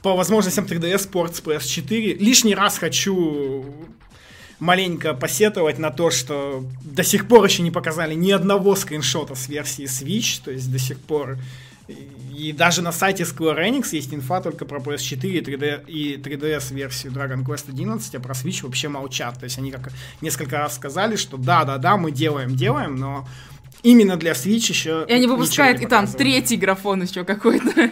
[0.02, 2.18] По возможностям 3DS Sports PS4.
[2.18, 3.64] Лишний раз хочу
[4.58, 9.48] маленько посетовать на то, что до сих пор еще не показали ни одного скриншота с
[9.48, 11.38] версии Switch, то есть до сих пор
[11.88, 16.74] и даже на сайте Square Enix есть инфа только про PS4 и, 3D, и 3DS
[16.74, 19.38] версию Dragon Quest 11, а про Switch вообще молчат.
[19.38, 23.26] То есть они как несколько раз сказали, что да-да-да, мы делаем, делаем, но
[23.82, 27.90] именно для Switch еще И они выпускают, и там третий графон еще какой-то.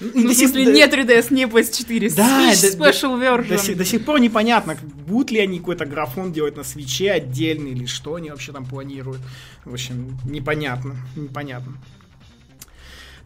[0.00, 3.68] Ну, в смысле, не 3DS, не PS4, да, Switch Special Version.
[3.72, 7.86] До, до сих пор непонятно, будут ли они какой-то графон делать на Switch отдельный, или
[7.86, 9.20] что они вообще там планируют.
[9.64, 11.74] В общем, непонятно, непонятно.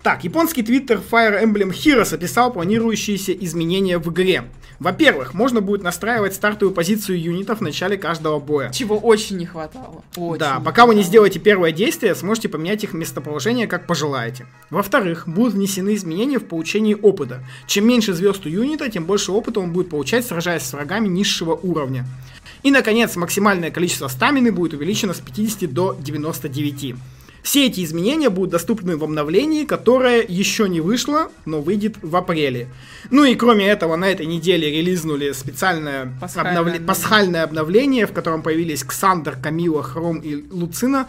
[0.03, 4.43] Так, японский твиттер Fire Emblem Heroes описал планирующиеся изменения в игре.
[4.81, 8.73] Во-первых, можно будет настраивать стартовую позицию юнитов в начале каждого боя.
[8.73, 10.03] Чего очень не хватало.
[10.17, 10.89] Очень да, пока хватало.
[10.89, 14.47] вы не сделаете первое действие, сможете поменять их местоположение как пожелаете.
[14.71, 17.45] Во-вторых, будут внесены изменения в получении опыта.
[17.69, 21.55] Чем меньше звезд у юнита, тем больше опыта он будет получать, сражаясь с врагами низшего
[21.55, 22.05] уровня.
[22.65, 26.97] И, наконец, максимальное количество стамины будет увеличено с 50 до 99.
[27.43, 32.69] Все эти изменения будут доступны в обновлении, которое еще не вышло, но выйдет в апреле.
[33.11, 36.81] Ну и кроме этого, на этой неделе релизнули специальное пасхальное, обновле...
[36.81, 41.09] пасхальное обновление, в котором появились Ксандр, Камила, Хром и Луцина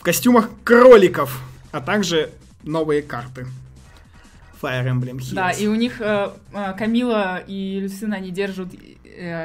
[0.00, 1.40] в костюмах кроликов,
[1.72, 2.30] а также
[2.62, 3.46] новые карты.
[4.60, 5.34] Fire Emblem Heroes.
[5.34, 8.68] Да, и у них э, э, Камила и Люцина, они держат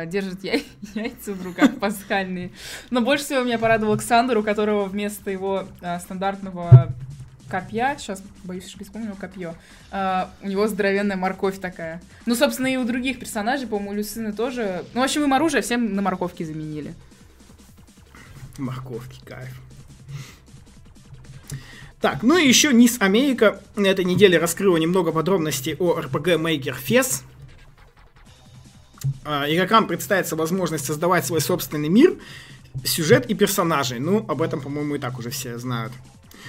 [0.08, 0.60] держит я,
[0.96, 2.52] яйца в руках пасхальные.
[2.90, 6.94] Но больше всего меня порадовал Александр, у которого вместо его э, стандартного
[7.50, 9.56] копья, сейчас боюсь, что вспомнил копье,
[9.92, 12.02] э, у него здоровенная морковь такая.
[12.26, 14.86] Ну, собственно, и у других персонажей, по-моему, у Люцины тоже.
[14.94, 16.94] Ну, в общем, им оружие всем на морковки заменили.
[18.58, 19.62] Морковки, кайф.
[22.02, 26.76] Так, ну и еще Низ Америка на этой неделе раскрыла немного подробностей о RPG Maker
[26.84, 27.22] Fest.
[29.24, 32.18] А, игрокам представится возможность создавать свой собственный мир,
[32.84, 34.00] сюжет и персонажей.
[34.00, 35.94] Ну, об этом, по-моему, и так уже все знают.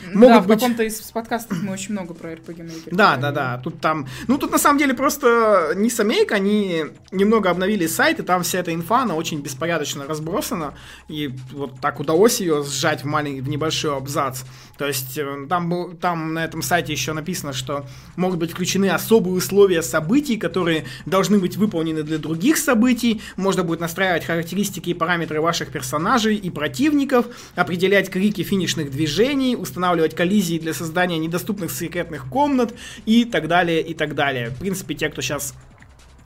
[0.07, 0.59] Могут да, в быть...
[0.59, 2.88] каком-то из подкастов мы очень много про RPG Maker.
[2.95, 3.59] Да, да, да.
[3.59, 4.09] Тут там.
[4.27, 8.61] Ну, тут на самом деле просто не самейка, они немного обновили сайт, и там вся
[8.61, 10.75] эта инфа, она очень беспорядочно разбросана.
[11.09, 14.43] И вот так удалось ее сжать в маленький, в небольшой абзац.
[14.83, 18.90] То есть э, там, был, там на этом сайте еще написано, что могут быть включены
[18.90, 23.23] особые условия событий, которые должны быть выполнены для других событий.
[23.37, 30.16] Можно будет настраивать характеристики и параметры ваших персонажей и противников, определять крики финишных движений, устанавливать
[30.16, 32.75] коллизии для создания недоступных секретных комнат
[33.07, 34.51] и так далее, и так далее.
[34.51, 35.55] В принципе, те, кто сейчас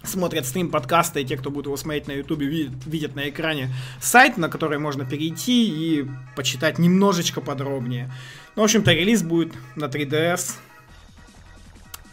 [0.07, 3.71] смотрят стрим подкаста, и те, кто будет его смотреть на ютубе, видят, видят на экране
[4.01, 8.11] сайт, на который можно перейти и почитать немножечко подробнее.
[8.57, 10.55] Ну, в общем-то, релиз будет на 3DS.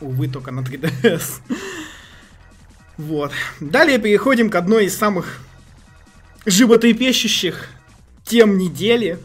[0.02, 1.42] Увы, только на 3DS.
[2.98, 3.32] Вот.
[3.62, 5.40] Далее переходим к одной из самых
[6.46, 7.70] животрепещущих
[8.26, 9.20] тем недели.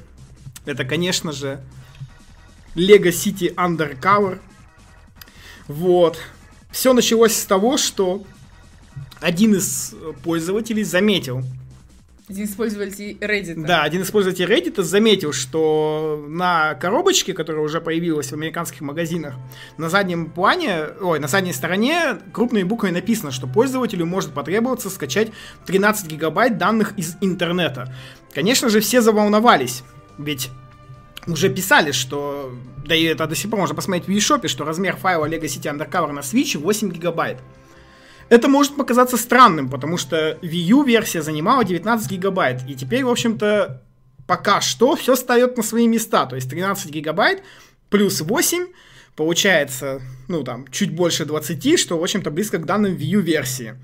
[0.64, 1.60] Это, конечно же,
[2.76, 4.40] Lego City Undercover.
[5.66, 6.18] Вот.
[6.70, 8.24] Все началось с того, что
[9.20, 11.42] один из пользователей заметил.
[12.28, 13.64] Один из пользователей Reddit.
[13.64, 19.34] Да, один из пользователей Reddit заметил, что на коробочке, которая уже появилась в американских магазинах,
[19.78, 25.32] на заднем плане, ой, на задней стороне крупной буквой написано, что пользователю может потребоваться скачать
[25.64, 27.94] 13 гигабайт данных из интернета.
[28.34, 29.82] Конечно же, все заволновались,
[30.18, 30.50] ведь
[31.26, 32.52] уже писали, что,
[32.86, 35.74] да и это до сих пор можно посмотреть в eShop, что размер файла Lego City
[35.74, 37.38] Undercover на Switch 8 гигабайт.
[38.28, 43.08] Это может показаться странным, потому что Wii U версия занимала 19 гигабайт, и теперь, в
[43.08, 43.82] общем-то,
[44.26, 47.42] пока что все ставят на свои места, то есть 13 гигабайт
[47.88, 48.66] плюс 8
[49.16, 53.74] получается, ну там, чуть больше 20, что, в общем-то, близко к данным Wii U версии.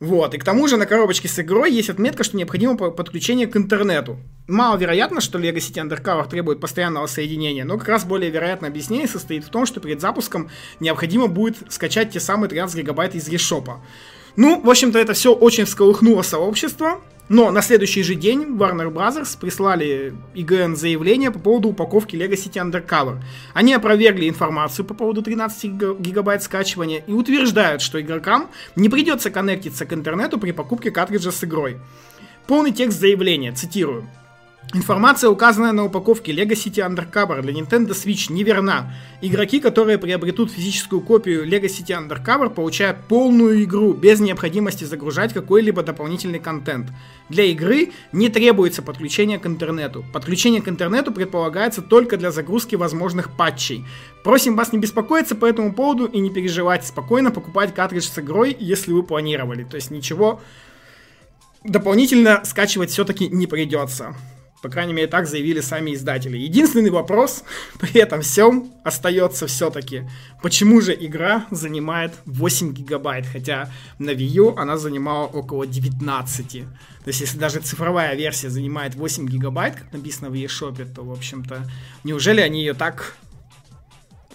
[0.00, 3.56] Вот, и к тому же на коробочке с игрой есть отметка, что необходимо подключение к
[3.56, 4.18] интернету.
[4.48, 9.44] Маловероятно, что Lego City Undercover требует постоянного соединения, но как раз более вероятное объяснение состоит
[9.44, 13.76] в том, что перед запуском необходимо будет скачать те самые 13 гигабайт из eShop.
[14.36, 19.38] Ну, в общем-то, это все очень всколыхнуло сообщество, но на следующий же день Warner Bros.
[19.40, 23.22] прислали IGN заявление по поводу упаковки Lego City Undercover.
[23.54, 29.86] Они опровергли информацию по поводу 13 гигабайт скачивания и утверждают, что игрокам не придется коннектиться
[29.86, 31.78] к интернету при покупке картриджа с игрой.
[32.46, 34.06] Полный текст заявления, цитирую.
[34.74, 38.92] Информация, указанная на упаковке Lego City Undercover для Nintendo Switch, неверна.
[39.20, 45.84] Игроки, которые приобретут физическую копию Lego City Undercover, получают полную игру без необходимости загружать какой-либо
[45.84, 46.88] дополнительный контент.
[47.28, 50.04] Для игры не требуется подключение к интернету.
[50.12, 53.84] Подключение к интернету предполагается только для загрузки возможных патчей.
[54.24, 58.56] Просим вас не беспокоиться по этому поводу и не переживать, спокойно покупать картридж с игрой,
[58.58, 59.62] если вы планировали.
[59.62, 60.40] То есть ничего
[61.62, 64.16] дополнительно скачивать все-таки не придется.
[64.64, 66.38] По крайней мере, так заявили сами издатели.
[66.38, 67.44] Единственный вопрос
[67.78, 70.08] при этом всем остается все-таки,
[70.40, 76.48] почему же игра занимает 8 гигабайт, хотя на Wii U она занимала около 19.
[76.50, 76.64] То
[77.04, 81.70] есть, если даже цифровая версия занимает 8 гигабайт, как написано в eShop, то, в общем-то,
[82.02, 83.16] неужели они ее так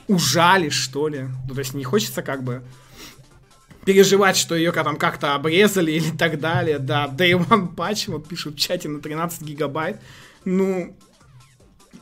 [0.07, 1.25] ужали, что ли?
[1.47, 2.61] Ну, то есть, не хочется как бы
[3.89, 6.77] переживать, что ее там как-то обрезали или так далее.
[6.77, 9.99] Да, Day One Patch, вот пишут в чате на 13 гигабайт.
[10.45, 10.95] Ну,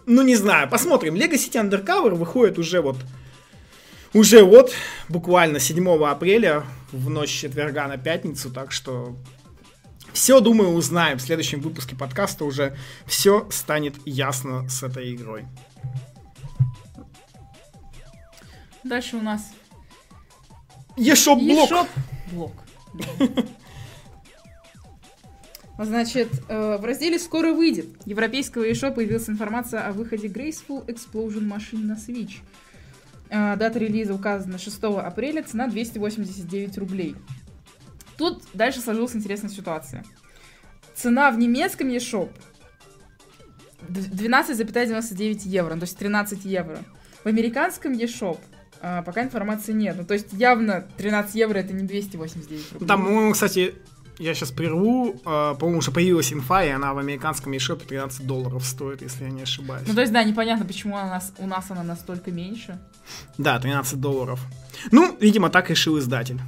[0.05, 1.15] ну не знаю, посмотрим.
[1.15, 2.97] Lego City Undercover выходит уже вот
[4.13, 4.73] уже вот
[5.07, 9.15] буквально 7 апреля в ночь четверга на пятницу, так что
[10.11, 11.19] все, думаю, узнаем.
[11.19, 15.45] В следующем выпуске подкаста уже все станет ясно с этой игрой.
[18.83, 19.41] Дальше у нас
[20.97, 21.69] eShop блок.
[21.69, 21.87] eShop
[22.31, 22.53] блок.
[25.79, 31.83] Значит, э, в разделе «Скоро выйдет» европейского eShop появилась информация о выходе Graceful Explosion Machine
[31.83, 32.37] на Switch.
[33.29, 37.15] Э, дата релиза указана 6 апреля, цена 289 рублей.
[38.17, 40.03] Тут дальше сложилась интересная ситуация.
[40.95, 42.31] Цена в немецком eShop
[43.87, 46.79] 12,99 евро, то есть 13 евро.
[47.23, 48.39] В американском eShop
[48.81, 49.95] а, пока информации нет.
[49.97, 52.87] Ну, то есть явно 13 евро это не 289 рублей.
[52.87, 53.75] Там, по-моему, кстати,
[54.19, 55.15] я сейчас прерву.
[55.25, 59.29] Э, по-моему, уже появилась инфа, и она в американском eShop 13 долларов стоит, если я
[59.29, 59.87] не ошибаюсь.
[59.87, 62.79] Ну, то есть, да, непонятно, почему у нас, у нас она настолько меньше.
[63.37, 64.39] Да, 13 долларов.
[64.91, 66.39] Ну, видимо, так решил издатель.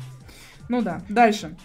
[0.68, 1.56] Ну да, дальше.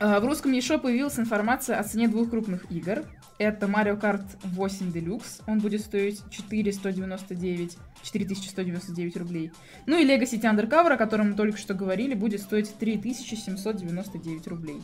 [0.00, 3.04] Э, в русском eShop появилась информация о цене двух крупных игр.
[3.38, 5.42] Это Mario Kart 8 Deluxe.
[5.46, 9.52] Он будет стоить 4199 4199 рублей.
[9.86, 14.82] Ну и Lego City Undercover, о котором мы только что говорили, будет стоить 3799 рублей.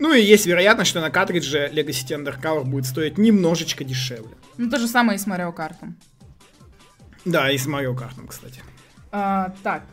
[0.00, 4.36] Ну и есть вероятность, что на картридже Lego City Undercover будет стоить немножечко дешевле.
[4.58, 5.76] Ну то же самое и с Mario Kart.
[7.24, 8.60] Да, и с Mario Kart, кстати.
[9.12, 9.84] А, так,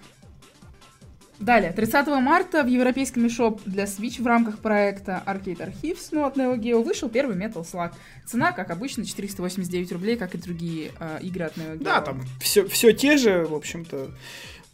[1.39, 6.35] Далее, 30 марта в европейском eShop для Switch в рамках проекта Arcade Archives, ну, от
[6.35, 7.93] Neo Geo, вышел первый Metal Slug.
[8.25, 11.83] Цена, как обычно, 489 рублей, как и другие э, игры от Neo Geo.
[11.83, 14.11] Да, там все, все те же, в общем-то.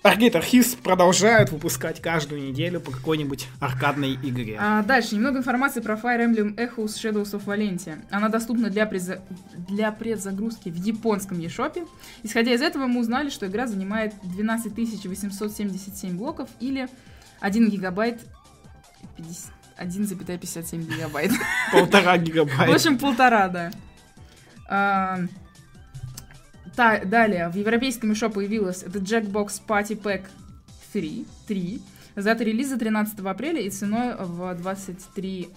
[0.05, 4.55] Arcade Archives продолжают выпускать каждую неделю по какой-нибудь аркадной игре.
[4.59, 7.97] А дальше немного информации про Fire Emblem Echoes Shadows of Valentia.
[8.11, 9.21] Она доступна для, преза...
[9.67, 11.87] для предзагрузки в японском eShop.
[12.21, 14.73] Исходя из этого, мы узнали, что игра занимает 12
[15.05, 16.87] 877 блоков или
[17.39, 18.21] 1 гигабайт
[19.17, 19.51] 50...
[19.79, 21.31] 1,57 гигабайт.
[21.71, 22.71] Полтора гигабайта.
[22.71, 23.71] В общем, полтора, да.
[26.77, 30.25] А, та, далее, в европейском еще появилась это Jackbox Party Pack
[30.93, 31.81] 3, 3
[32.15, 35.49] с датой релиза 13 апреля и ценой в 23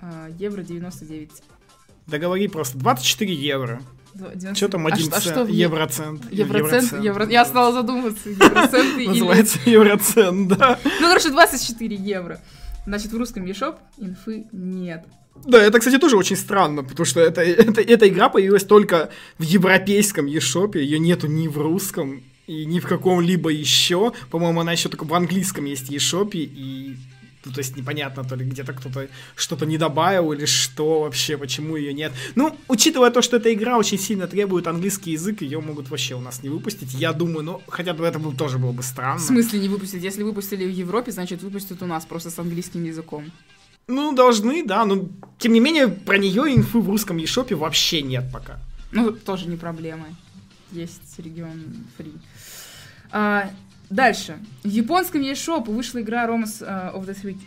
[0.00, 1.30] э, евро 99.
[2.06, 3.82] Да говори просто, 24 евро.
[4.14, 4.54] 90...
[4.54, 6.32] Что там один а цент, что, евроцент?
[6.32, 7.28] Евроцент, евро...
[7.28, 10.78] Я стала задумываться, евроценты Называется евроцент, да.
[10.84, 12.40] Ну, короче, 24 евро.
[12.86, 15.04] Значит, в русском eShop инфы нет.
[15.44, 19.42] Да, это, кстати, тоже очень странно, потому что это, это, эта игра появилась только в
[19.42, 24.12] европейском eShop, ее нету ни в русском, и ни в каком-либо еще.
[24.30, 26.96] По-моему, она еще только в английском есть eShop, и
[27.46, 31.76] ну, то есть непонятно, то ли где-то кто-то что-то не добавил или что вообще, почему
[31.76, 32.12] ее нет.
[32.34, 36.20] Ну, учитывая то, что эта игра очень сильно требует английский язык, ее могут вообще у
[36.20, 36.92] нас не выпустить.
[36.94, 39.20] Я думаю, ну, хотя бы это было, тоже было бы странно.
[39.20, 40.02] В смысле не выпустить?
[40.02, 43.30] Если выпустили в Европе, значит выпустят у нас просто с английским языком.
[43.88, 45.08] Ну, должны, да, но
[45.38, 48.58] тем не менее про нее инфы в русском eShop вообще нет пока.
[48.92, 50.06] Ну, тоже не проблема.
[50.72, 52.12] Есть регион фри.
[53.12, 53.50] А,
[53.90, 54.38] Дальше.
[54.64, 57.38] В японском eShop вышла игра Romans uh, of, the Three,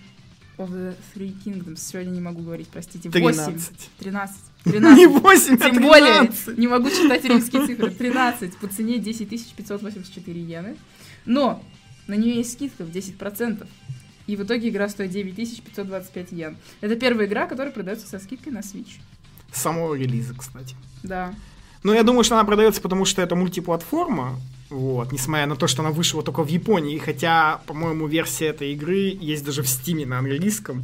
[0.57, 1.79] of the Three Kingdoms.
[1.79, 3.09] Сегодня не могу говорить, простите.
[3.09, 3.47] 13.
[3.47, 3.71] 8.
[3.99, 4.37] 13.
[4.65, 5.21] Не 13.
[5.21, 6.57] 8, а Тем более, 13.
[6.57, 7.91] не могу читать римские цифры.
[7.91, 10.77] 13 по цене 10 584 иены.
[11.25, 11.61] Но
[12.07, 13.67] на нее есть скидка в 10%.
[14.29, 16.55] И в итоге игра стоит 9 525 йен.
[16.81, 18.99] Это первая игра, которая продается со скидкой на Switch.
[19.51, 20.75] С самого релиза, кстати.
[21.01, 21.33] Да.
[21.81, 24.39] Ну, я думаю, что она продается, потому что это мультиплатформа.
[24.69, 29.17] Вот, несмотря на то, что она вышла только в Японии, хотя, по-моему, версия этой игры
[29.19, 30.83] есть даже в Стиме на английском.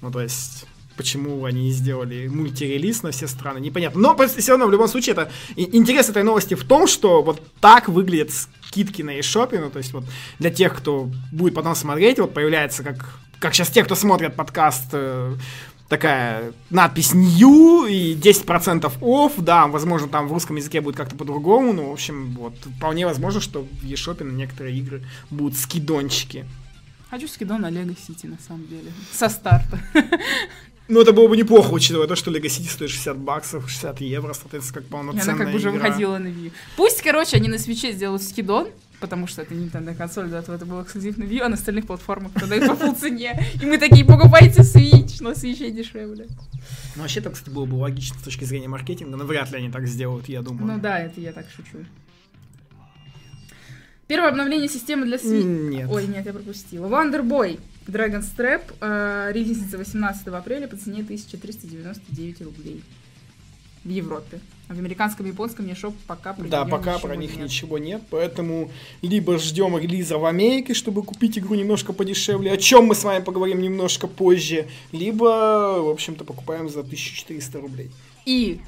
[0.00, 0.64] Ну, то есть,
[0.96, 4.00] почему они сделали мультирелиз на все страны, непонятно.
[4.00, 7.90] Но все равно, в любом случае, это интерес этой новости в том, что вот так
[7.90, 8.30] выглядят
[8.70, 10.04] скидки на eShop, ну, то есть вот
[10.38, 14.90] для тех, кто будет потом смотреть, вот появляется как как сейчас те, кто смотрят подкаст,
[14.92, 15.34] э,
[15.88, 21.72] такая надпись New и 10% off, да, возможно, там в русском языке будет как-то по-другому,
[21.72, 26.44] но, в общем, вот, вполне возможно, что в eShop на некоторые игры будут скидончики.
[27.10, 28.92] Хочу скидон на Лего Сити, на самом деле.
[29.10, 29.80] Со старта.
[30.90, 34.32] Ну, это было бы неплохо, учитывая то, что Lego City стоит 60 баксов, 60 евро,
[34.32, 35.84] соответственно, как полноценная она как бы уже игра.
[35.84, 36.52] выходила на Wii.
[36.76, 38.66] Пусть, короче, они на свече сделают скидон,
[38.98, 41.86] потому что это Nintendo консоль, до этого это был эксклюзив на Wii, а на остальных
[41.86, 43.40] платформах продают по full цене.
[43.62, 46.26] И мы такие, покупайте Switch, но Switch дешевле.
[46.96, 49.70] Ну, вообще, это, кстати, было бы логично с точки зрения маркетинга, но вряд ли они
[49.70, 50.74] так сделают, я думаю.
[50.74, 51.86] Ну да, это я так шучу.
[54.08, 55.44] Первое обновление системы для Switch.
[55.44, 55.88] Нет.
[55.88, 56.88] Ой, нет, я пропустила.
[56.88, 57.60] Wonder Boy
[57.90, 62.82] Dragon's Trap, э, релизница 18 апреля по цене 1399 рублей
[63.84, 64.40] в Европе.
[64.68, 67.46] А в американском и японском eShop пока про Да, пока про них нет.
[67.46, 68.70] ничего нет, поэтому
[69.02, 73.24] либо ждем релиза в Америке, чтобы купить игру немножко подешевле, о чем мы с вами
[73.24, 77.90] поговорим немножко позже, либо, в общем-то, покупаем за 1400 рублей.
[78.26, 78.60] И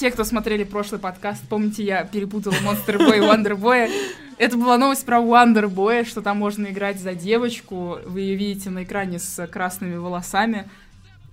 [0.00, 3.92] те, кто смотрели прошлый подкаст, помните, я перепутала Monster Boy и Wonder Boy.
[4.38, 7.98] Это была новость про Wonder Boy, что там можно играть за девочку.
[8.06, 10.70] Вы ее видите на экране с красными волосами.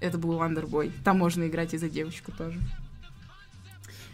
[0.01, 0.91] Это был Wonder Boy.
[1.05, 2.59] Там можно играть и за девочку тоже.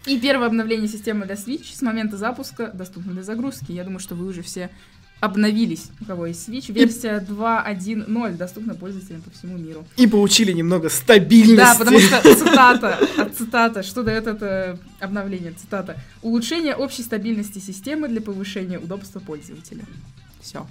[0.06, 3.72] И первое обновление системы для Switch с момента запуска доступно для загрузки.
[3.72, 4.70] Я думаю, что вы уже все
[5.24, 6.70] обновились, у кого есть Switch.
[6.74, 9.86] Версия 2.1.0 доступна пользователям по всему миру.
[9.96, 11.56] И получили немного стабильности.
[11.56, 13.00] Да, потому что цитата,
[13.38, 15.96] цитата, что дает это обновление, цитата.
[16.22, 19.86] Улучшение общей стабильности системы для повышения удобства пользователя.
[20.42, 20.68] Все,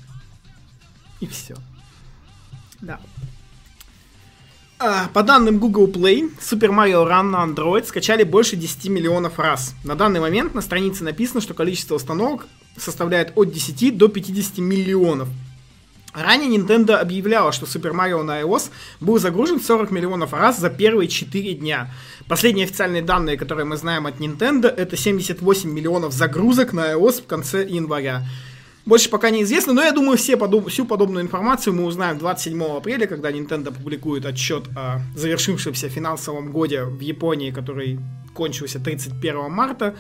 [1.21, 1.55] И все.
[2.83, 3.01] да.
[4.79, 9.75] А, По данным Google Play, Super Mario Run на Android скачали больше 10 миллионов раз.
[9.83, 12.47] На данный момент на странице написано, что количество установок
[12.77, 15.29] составляет от 10 до 50 миллионов.
[16.15, 18.71] Ранее Nintendo объявляла, что Super Mario на iOS
[19.01, 21.91] был загружен 40 миллионов раз за первые 4 дня.
[22.29, 27.27] Последние официальные данные, которые мы знаем от Nintendo, это 78 миллионов загрузок на iOS в
[27.27, 28.25] конце января.
[28.85, 33.07] Больше пока неизвестно, но я думаю, все подоб- всю подобную информацию мы узнаем 27 апреля,
[33.07, 38.01] когда Nintendo публикует отчет о завершившемся финансовом годе в Японии, который
[38.35, 39.95] кончился 31 марта.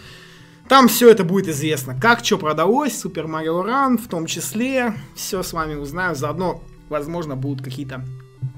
[0.72, 1.94] Там все это будет известно.
[2.00, 4.94] Как что продалось, Super Mario Run в том числе.
[5.14, 6.14] Все с вами узнаю.
[6.14, 8.06] Заодно, возможно, будут какие-то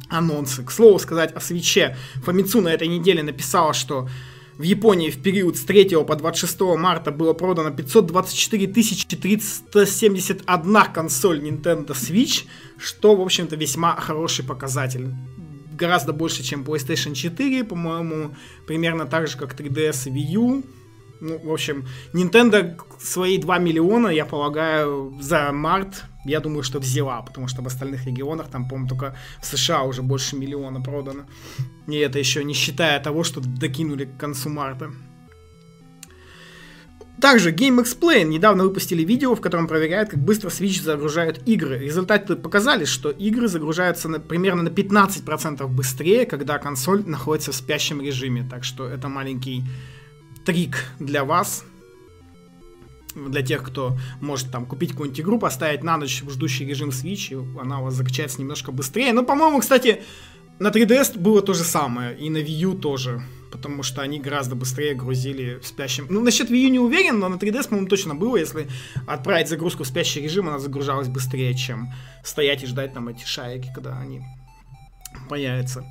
[0.08, 0.62] анонсы.
[0.62, 1.96] К слову сказать о свече.
[2.22, 4.08] Фомицу на этой неделе написала, что
[4.58, 11.88] в Японии в период с 3 по 26 марта было продано 524 371 консоль Nintendo
[11.88, 12.44] Switch,
[12.78, 15.12] что, в общем-то, весьма хороший показатель.
[15.72, 18.36] Гораздо больше, чем PlayStation 4, по-моему,
[18.68, 20.62] примерно так же, как 3DS и Wii U.
[21.20, 27.22] Ну, в общем, Nintendo свои 2 миллиона, я полагаю, за март, я думаю, что взяла,
[27.22, 31.24] потому что в остальных регионах, там, по-моему, только в США уже больше миллиона продано.
[31.86, 34.90] И это еще не считая того, что докинули к концу марта.
[37.20, 41.78] Также Game Explain недавно выпустили видео, в котором проверяют, как быстро Switch загружают игры.
[41.78, 48.02] Результаты показали, что игры загружаются на, примерно на 15% быстрее, когда консоль находится в спящем
[48.02, 48.46] режиме.
[48.50, 49.62] Так что это маленький
[50.44, 51.64] трик для вас,
[53.14, 57.32] для тех, кто может там купить какую-нибудь игру, поставить на ночь в ждущий режим Switch,
[57.32, 59.12] и она у вас закачается немножко быстрее.
[59.12, 60.02] Но, по-моему, кстати,
[60.58, 64.54] на 3DS было то же самое, и на Wii U тоже, потому что они гораздо
[64.54, 66.06] быстрее грузили в спящем...
[66.10, 68.68] Ну, насчет Wii U не уверен, но на 3DS, по-моему, точно было, если
[69.06, 71.92] отправить загрузку в спящий режим, она загружалась быстрее, чем
[72.22, 74.22] стоять и ждать там эти шарики, когда они
[75.28, 75.84] появятся.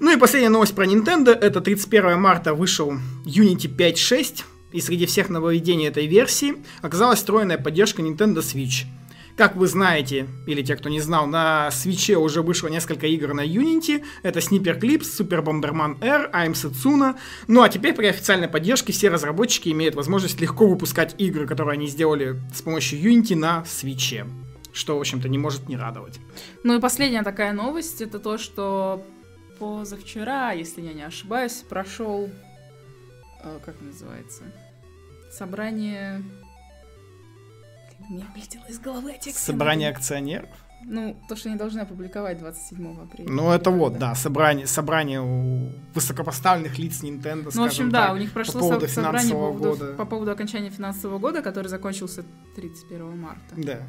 [0.00, 1.30] Ну и последняя новость про Nintendo.
[1.30, 2.92] Это 31 марта вышел
[3.24, 4.44] Unity 5.6.
[4.72, 8.84] И среди всех нововведений этой версии оказалась встроенная поддержка Nintendo Switch.
[9.38, 13.46] Как вы знаете, или те, кто не знал, на свече уже вышло несколько игр на
[13.46, 14.04] Unity.
[14.24, 17.14] Это Sniper Clips, Super Bomberman R, I'm Setsuna.
[17.46, 21.86] Ну а теперь при официальной поддержке все разработчики имеют возможность легко выпускать игры, которые они
[21.86, 24.26] сделали с помощью Unity на свече.
[24.72, 26.20] Что, в общем-то, не может не радовать.
[26.62, 29.04] Ну и последняя такая новость, это то, что
[29.58, 32.30] позавчера, если я не ошибаюсь, прошел,
[33.42, 34.44] э, как называется,
[35.30, 36.22] собрание...
[38.08, 39.40] Меня вылетело из головы текст.
[39.40, 40.48] Собрание акционеров?
[40.84, 43.28] Ну, то, что они должны опубликовать 27 апреля.
[43.28, 48.14] Ну, это вот, да, собрание, собрание у высокопоставленных лиц Nintendo, Ну, в общем, да, так,
[48.14, 49.92] у них прошло по поводу собрание по поводу, года.
[49.94, 53.80] по поводу окончания финансового года, который закончился 31 марта Да,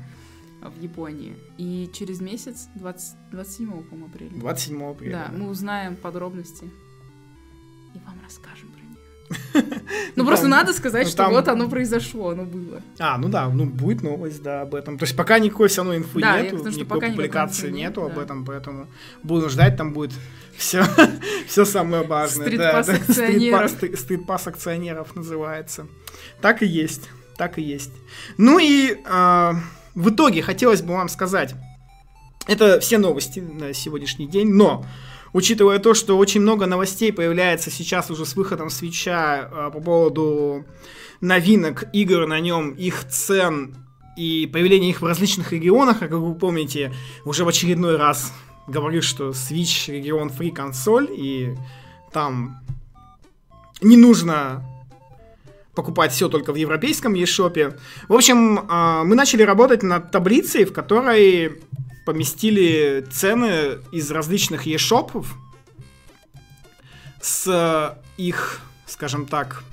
[0.62, 1.38] в Японии.
[1.57, 4.32] И через месяц, 20, 27 по-моему, апреля.
[4.32, 5.12] 27 апреля.
[5.12, 6.70] Да, мы узнаем подробности
[7.93, 9.80] и вам расскажем про них.
[10.16, 12.82] Ну, просто там- надо сказать, ну, что вот оно произошло, оно было.
[12.97, 14.97] А, ну да, ну будет новость, да, об этом.
[14.97, 18.88] То есть пока никакой все равно инфы нету, никакой публикации нету об этом, поэтому
[19.24, 20.12] будем ждать, там будет
[20.57, 20.84] все,
[21.47, 22.57] все самое важное.
[22.57, 22.80] Да.
[22.80, 23.72] акционеров.
[23.72, 25.88] Стрит-пасс акционеров называется.
[26.41, 27.93] Так и есть, так и есть.
[28.38, 29.55] Ну и а,
[29.96, 31.56] в итоге хотелось бы вам сказать,
[32.48, 34.86] это все новости на сегодняшний день, но
[35.34, 40.66] учитывая то, что очень много новостей появляется сейчас уже с выходом свеча а, по поводу
[41.22, 43.76] новинок игр на нем, их цен
[44.18, 46.94] и появления их в различных регионах, а как вы помните,
[47.26, 48.34] уже в очередной раз
[48.68, 51.56] говорю, что Switch регион free консоль, и
[52.12, 52.60] там
[53.82, 54.66] не нужно
[55.76, 57.80] покупать все только в европейском eShop.
[58.07, 61.61] В общем, а, мы начали работать над таблицей, в которой
[62.05, 65.26] поместили цены из различных eShop'ов
[67.22, 69.63] с их, скажем так,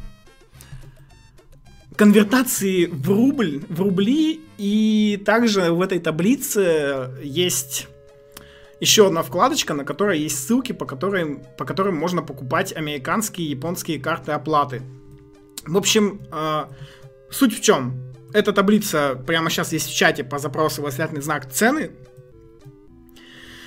[1.97, 7.89] конвертации в рубль, в рубли, и также в этой таблице есть
[8.81, 13.51] еще одна вкладочка, на которой есть ссылки, по которым, по которым можно покупать американские и
[13.51, 14.83] японские карты оплаты.
[15.67, 16.65] В общем, э,
[17.31, 18.15] суть в чем?
[18.33, 21.91] Эта таблица прямо сейчас есть в чате по запросу восклицательный знак цены.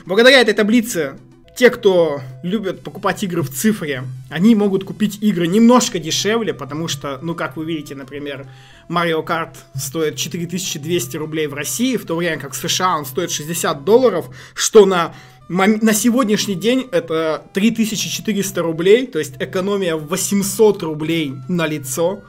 [0.05, 1.17] Благодаря этой таблице
[1.59, 7.19] те, кто любят покупать игры в цифре, они могут купить игры немножко дешевле, потому что,
[7.21, 8.47] ну, как вы видите, например,
[8.89, 13.31] Mario Kart стоит 4200 рублей в России, в то время как в США он стоит
[13.31, 15.13] 60 долларов, что на,
[15.49, 22.21] на сегодняшний день это 3400 рублей, то есть экономия в 800 рублей на лицо.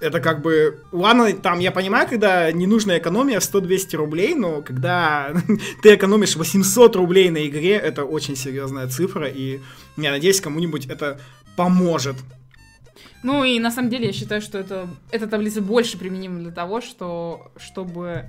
[0.00, 0.80] Это как бы...
[0.92, 5.34] Ладно, там я понимаю, когда ненужная экономия в 100-200 рублей, но когда
[5.82, 9.60] ты экономишь 800 рублей на игре, это очень серьезная цифра, и
[9.96, 11.20] я надеюсь, кому-нибудь это
[11.56, 12.16] поможет.
[13.24, 16.80] Ну и на самом деле я считаю, что это, эта таблица больше применима для того,
[16.80, 18.26] что, чтобы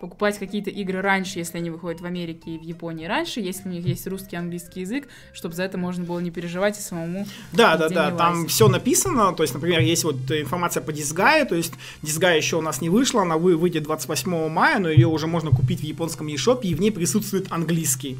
[0.00, 3.72] покупать какие-то игры раньше, если они выходят в Америке и в Японии раньше, если у
[3.72, 7.26] них есть русский и английский язык, чтобы за это можно было не переживать и самому
[7.52, 11.54] Да, да, да, там все написано, то есть, например, есть вот информация по Дисгае, то
[11.54, 11.72] есть
[12.02, 15.50] Дисгая еще у нас не вышла, она вы- выйдет 28 мая, но ее уже можно
[15.50, 18.18] купить в японском eShop, и в ней присутствует английский.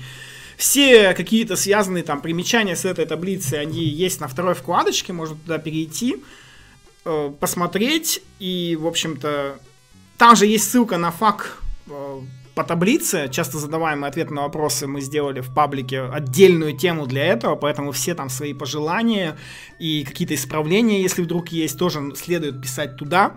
[0.56, 5.58] Все какие-то связанные там примечания с этой таблицей, они есть на второй вкладочке, можно туда
[5.58, 6.16] перейти,
[7.04, 9.58] э, посмотреть, и, в общем-то,
[10.16, 15.00] там же есть ссылка на фак э, по таблице, часто задаваемые ответы на вопросы мы
[15.00, 19.36] сделали в паблике отдельную тему для этого, поэтому все там свои пожелания
[19.78, 23.36] и какие-то исправления, если вдруг есть, тоже следует писать туда.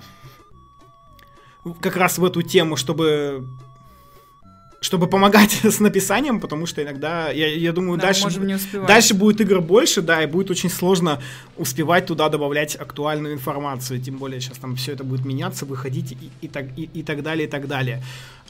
[1.82, 3.46] Как раз в эту тему, чтобы
[4.82, 8.30] чтобы помогать с написанием, потому что иногда, я, я думаю, Да, дальше,
[8.88, 11.22] дальше будет игр больше, да, и будет очень сложно
[11.58, 16.18] успевать туда добавлять актуальную информацию, тем более сейчас там все это будет меняться, выходить и,
[16.42, 18.02] и, так, и, и так далее, и так далее.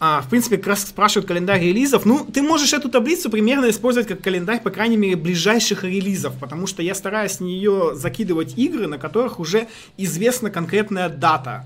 [0.01, 2.05] А, в принципе, как раз спрашивают календарь релизов.
[2.05, 6.67] Ну, ты можешь эту таблицу примерно использовать как календарь, по крайней мере, ближайших релизов, потому
[6.67, 9.67] что я стараюсь в нее закидывать игры, на которых уже
[9.97, 11.65] известна конкретная дата.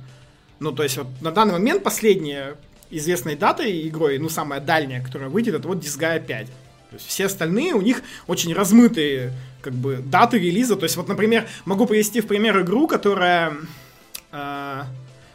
[0.60, 2.56] Ну, то есть вот на данный момент последняя
[2.98, 6.48] известной датой игрой, ну, самая дальняя, которая выйдет, это вот Disgaea 5.
[6.48, 10.76] То есть все остальные у них очень размытые как бы даты релиза.
[10.76, 13.54] То есть вот, например, могу привести в пример игру, которая
[14.32, 14.84] э,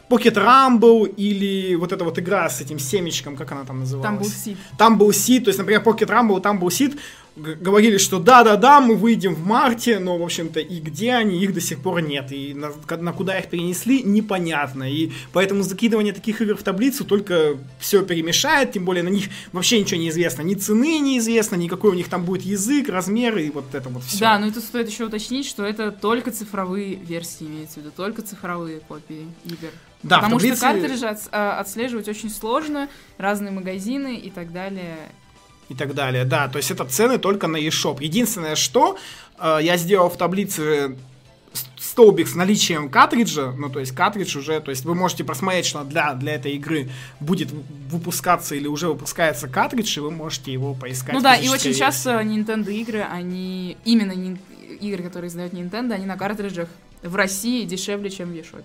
[0.09, 4.07] Pocket Rumble или вот эта вот игра с этим семечком, как она там называлась?
[4.07, 4.57] Там был сид.
[4.77, 6.97] Там был Seed, то есть, например, Pocket Rumble, там был Seed,
[7.39, 11.61] говорили, что да-да-да, мы выйдем в марте, но, в общем-то, и где они, их до
[11.61, 12.31] сих пор нет.
[12.31, 14.89] И на, на куда их перенесли, непонятно.
[14.91, 19.79] И поэтому закидывание таких игр в таблицу только все перемешает, тем более на них вообще
[19.79, 20.41] ничего не известно.
[20.41, 24.19] Ни цены неизвестно, никакой у них там будет язык, размеры и вот это вот все.
[24.19, 28.21] Да, но это стоит еще уточнить, что это только цифровые версии имеется в виду, только
[28.21, 29.69] цифровые копии игр.
[30.03, 30.57] Да, Потому таблице...
[30.57, 32.87] что картриджи от, а, отслеживать очень сложно,
[33.17, 34.97] разные магазины и так далее
[35.69, 36.25] и так далее.
[36.25, 38.03] Да, то есть это цены только на eShop.
[38.03, 38.97] Единственное, что
[39.37, 40.97] э, я сделал в таблице
[41.79, 45.83] столбик с наличием картриджа, ну то есть картридж уже, то есть вы можете просмотреть, что
[45.83, 46.89] для, для этой игры
[47.19, 47.49] будет
[47.89, 51.13] выпускаться или уже выпускается картридж, и вы можете его поискать.
[51.13, 51.79] Ну да, и очень версии.
[51.79, 54.13] часто Nintendo игры, они, именно
[54.79, 56.69] игры, которые издают Nintendo, они на картриджах
[57.01, 58.63] в России дешевле, чем в eShop.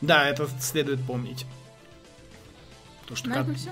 [0.00, 1.46] Да, это следует помнить.
[3.06, 3.42] То, что на кар...
[3.44, 3.70] этом все.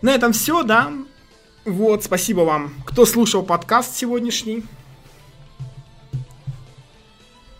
[0.00, 0.92] На этом все, да.
[1.64, 4.64] Вот, спасибо вам, кто слушал подкаст сегодняшний.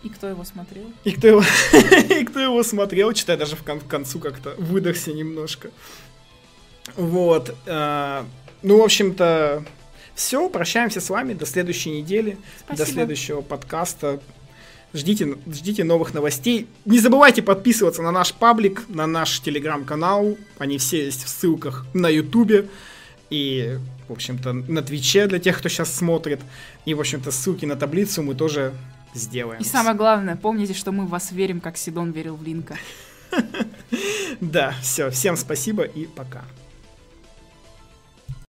[0.01, 0.85] И кто его смотрел?
[1.03, 1.43] И кто его,
[2.09, 5.71] и кто его смотрел, читай, даже в кон- концу как-то выдохся немножко.
[6.95, 7.55] Вот.
[7.65, 8.23] Э-
[8.61, 9.63] ну, в общем-то,
[10.15, 10.49] все.
[10.49, 12.85] Прощаемся с вами до следующей недели, Спасибо.
[12.85, 14.21] до следующего подкаста.
[14.93, 16.67] Ждите, ждите новых новостей.
[16.85, 20.35] Не забывайте подписываться на наш паблик, на наш телеграм-канал.
[20.57, 22.67] Они все есть в ссылках на ютубе.
[23.29, 23.77] И
[24.09, 26.41] в общем-то, на Твиче для тех, кто сейчас смотрит.
[26.85, 28.73] И, в общем-то, ссылки на таблицу мы тоже
[29.13, 29.61] сделаем.
[29.61, 32.75] И самое главное, помните, что мы в вас верим, как Сидон верил в Линка.
[34.41, 36.43] Да, все, всем спасибо и пока.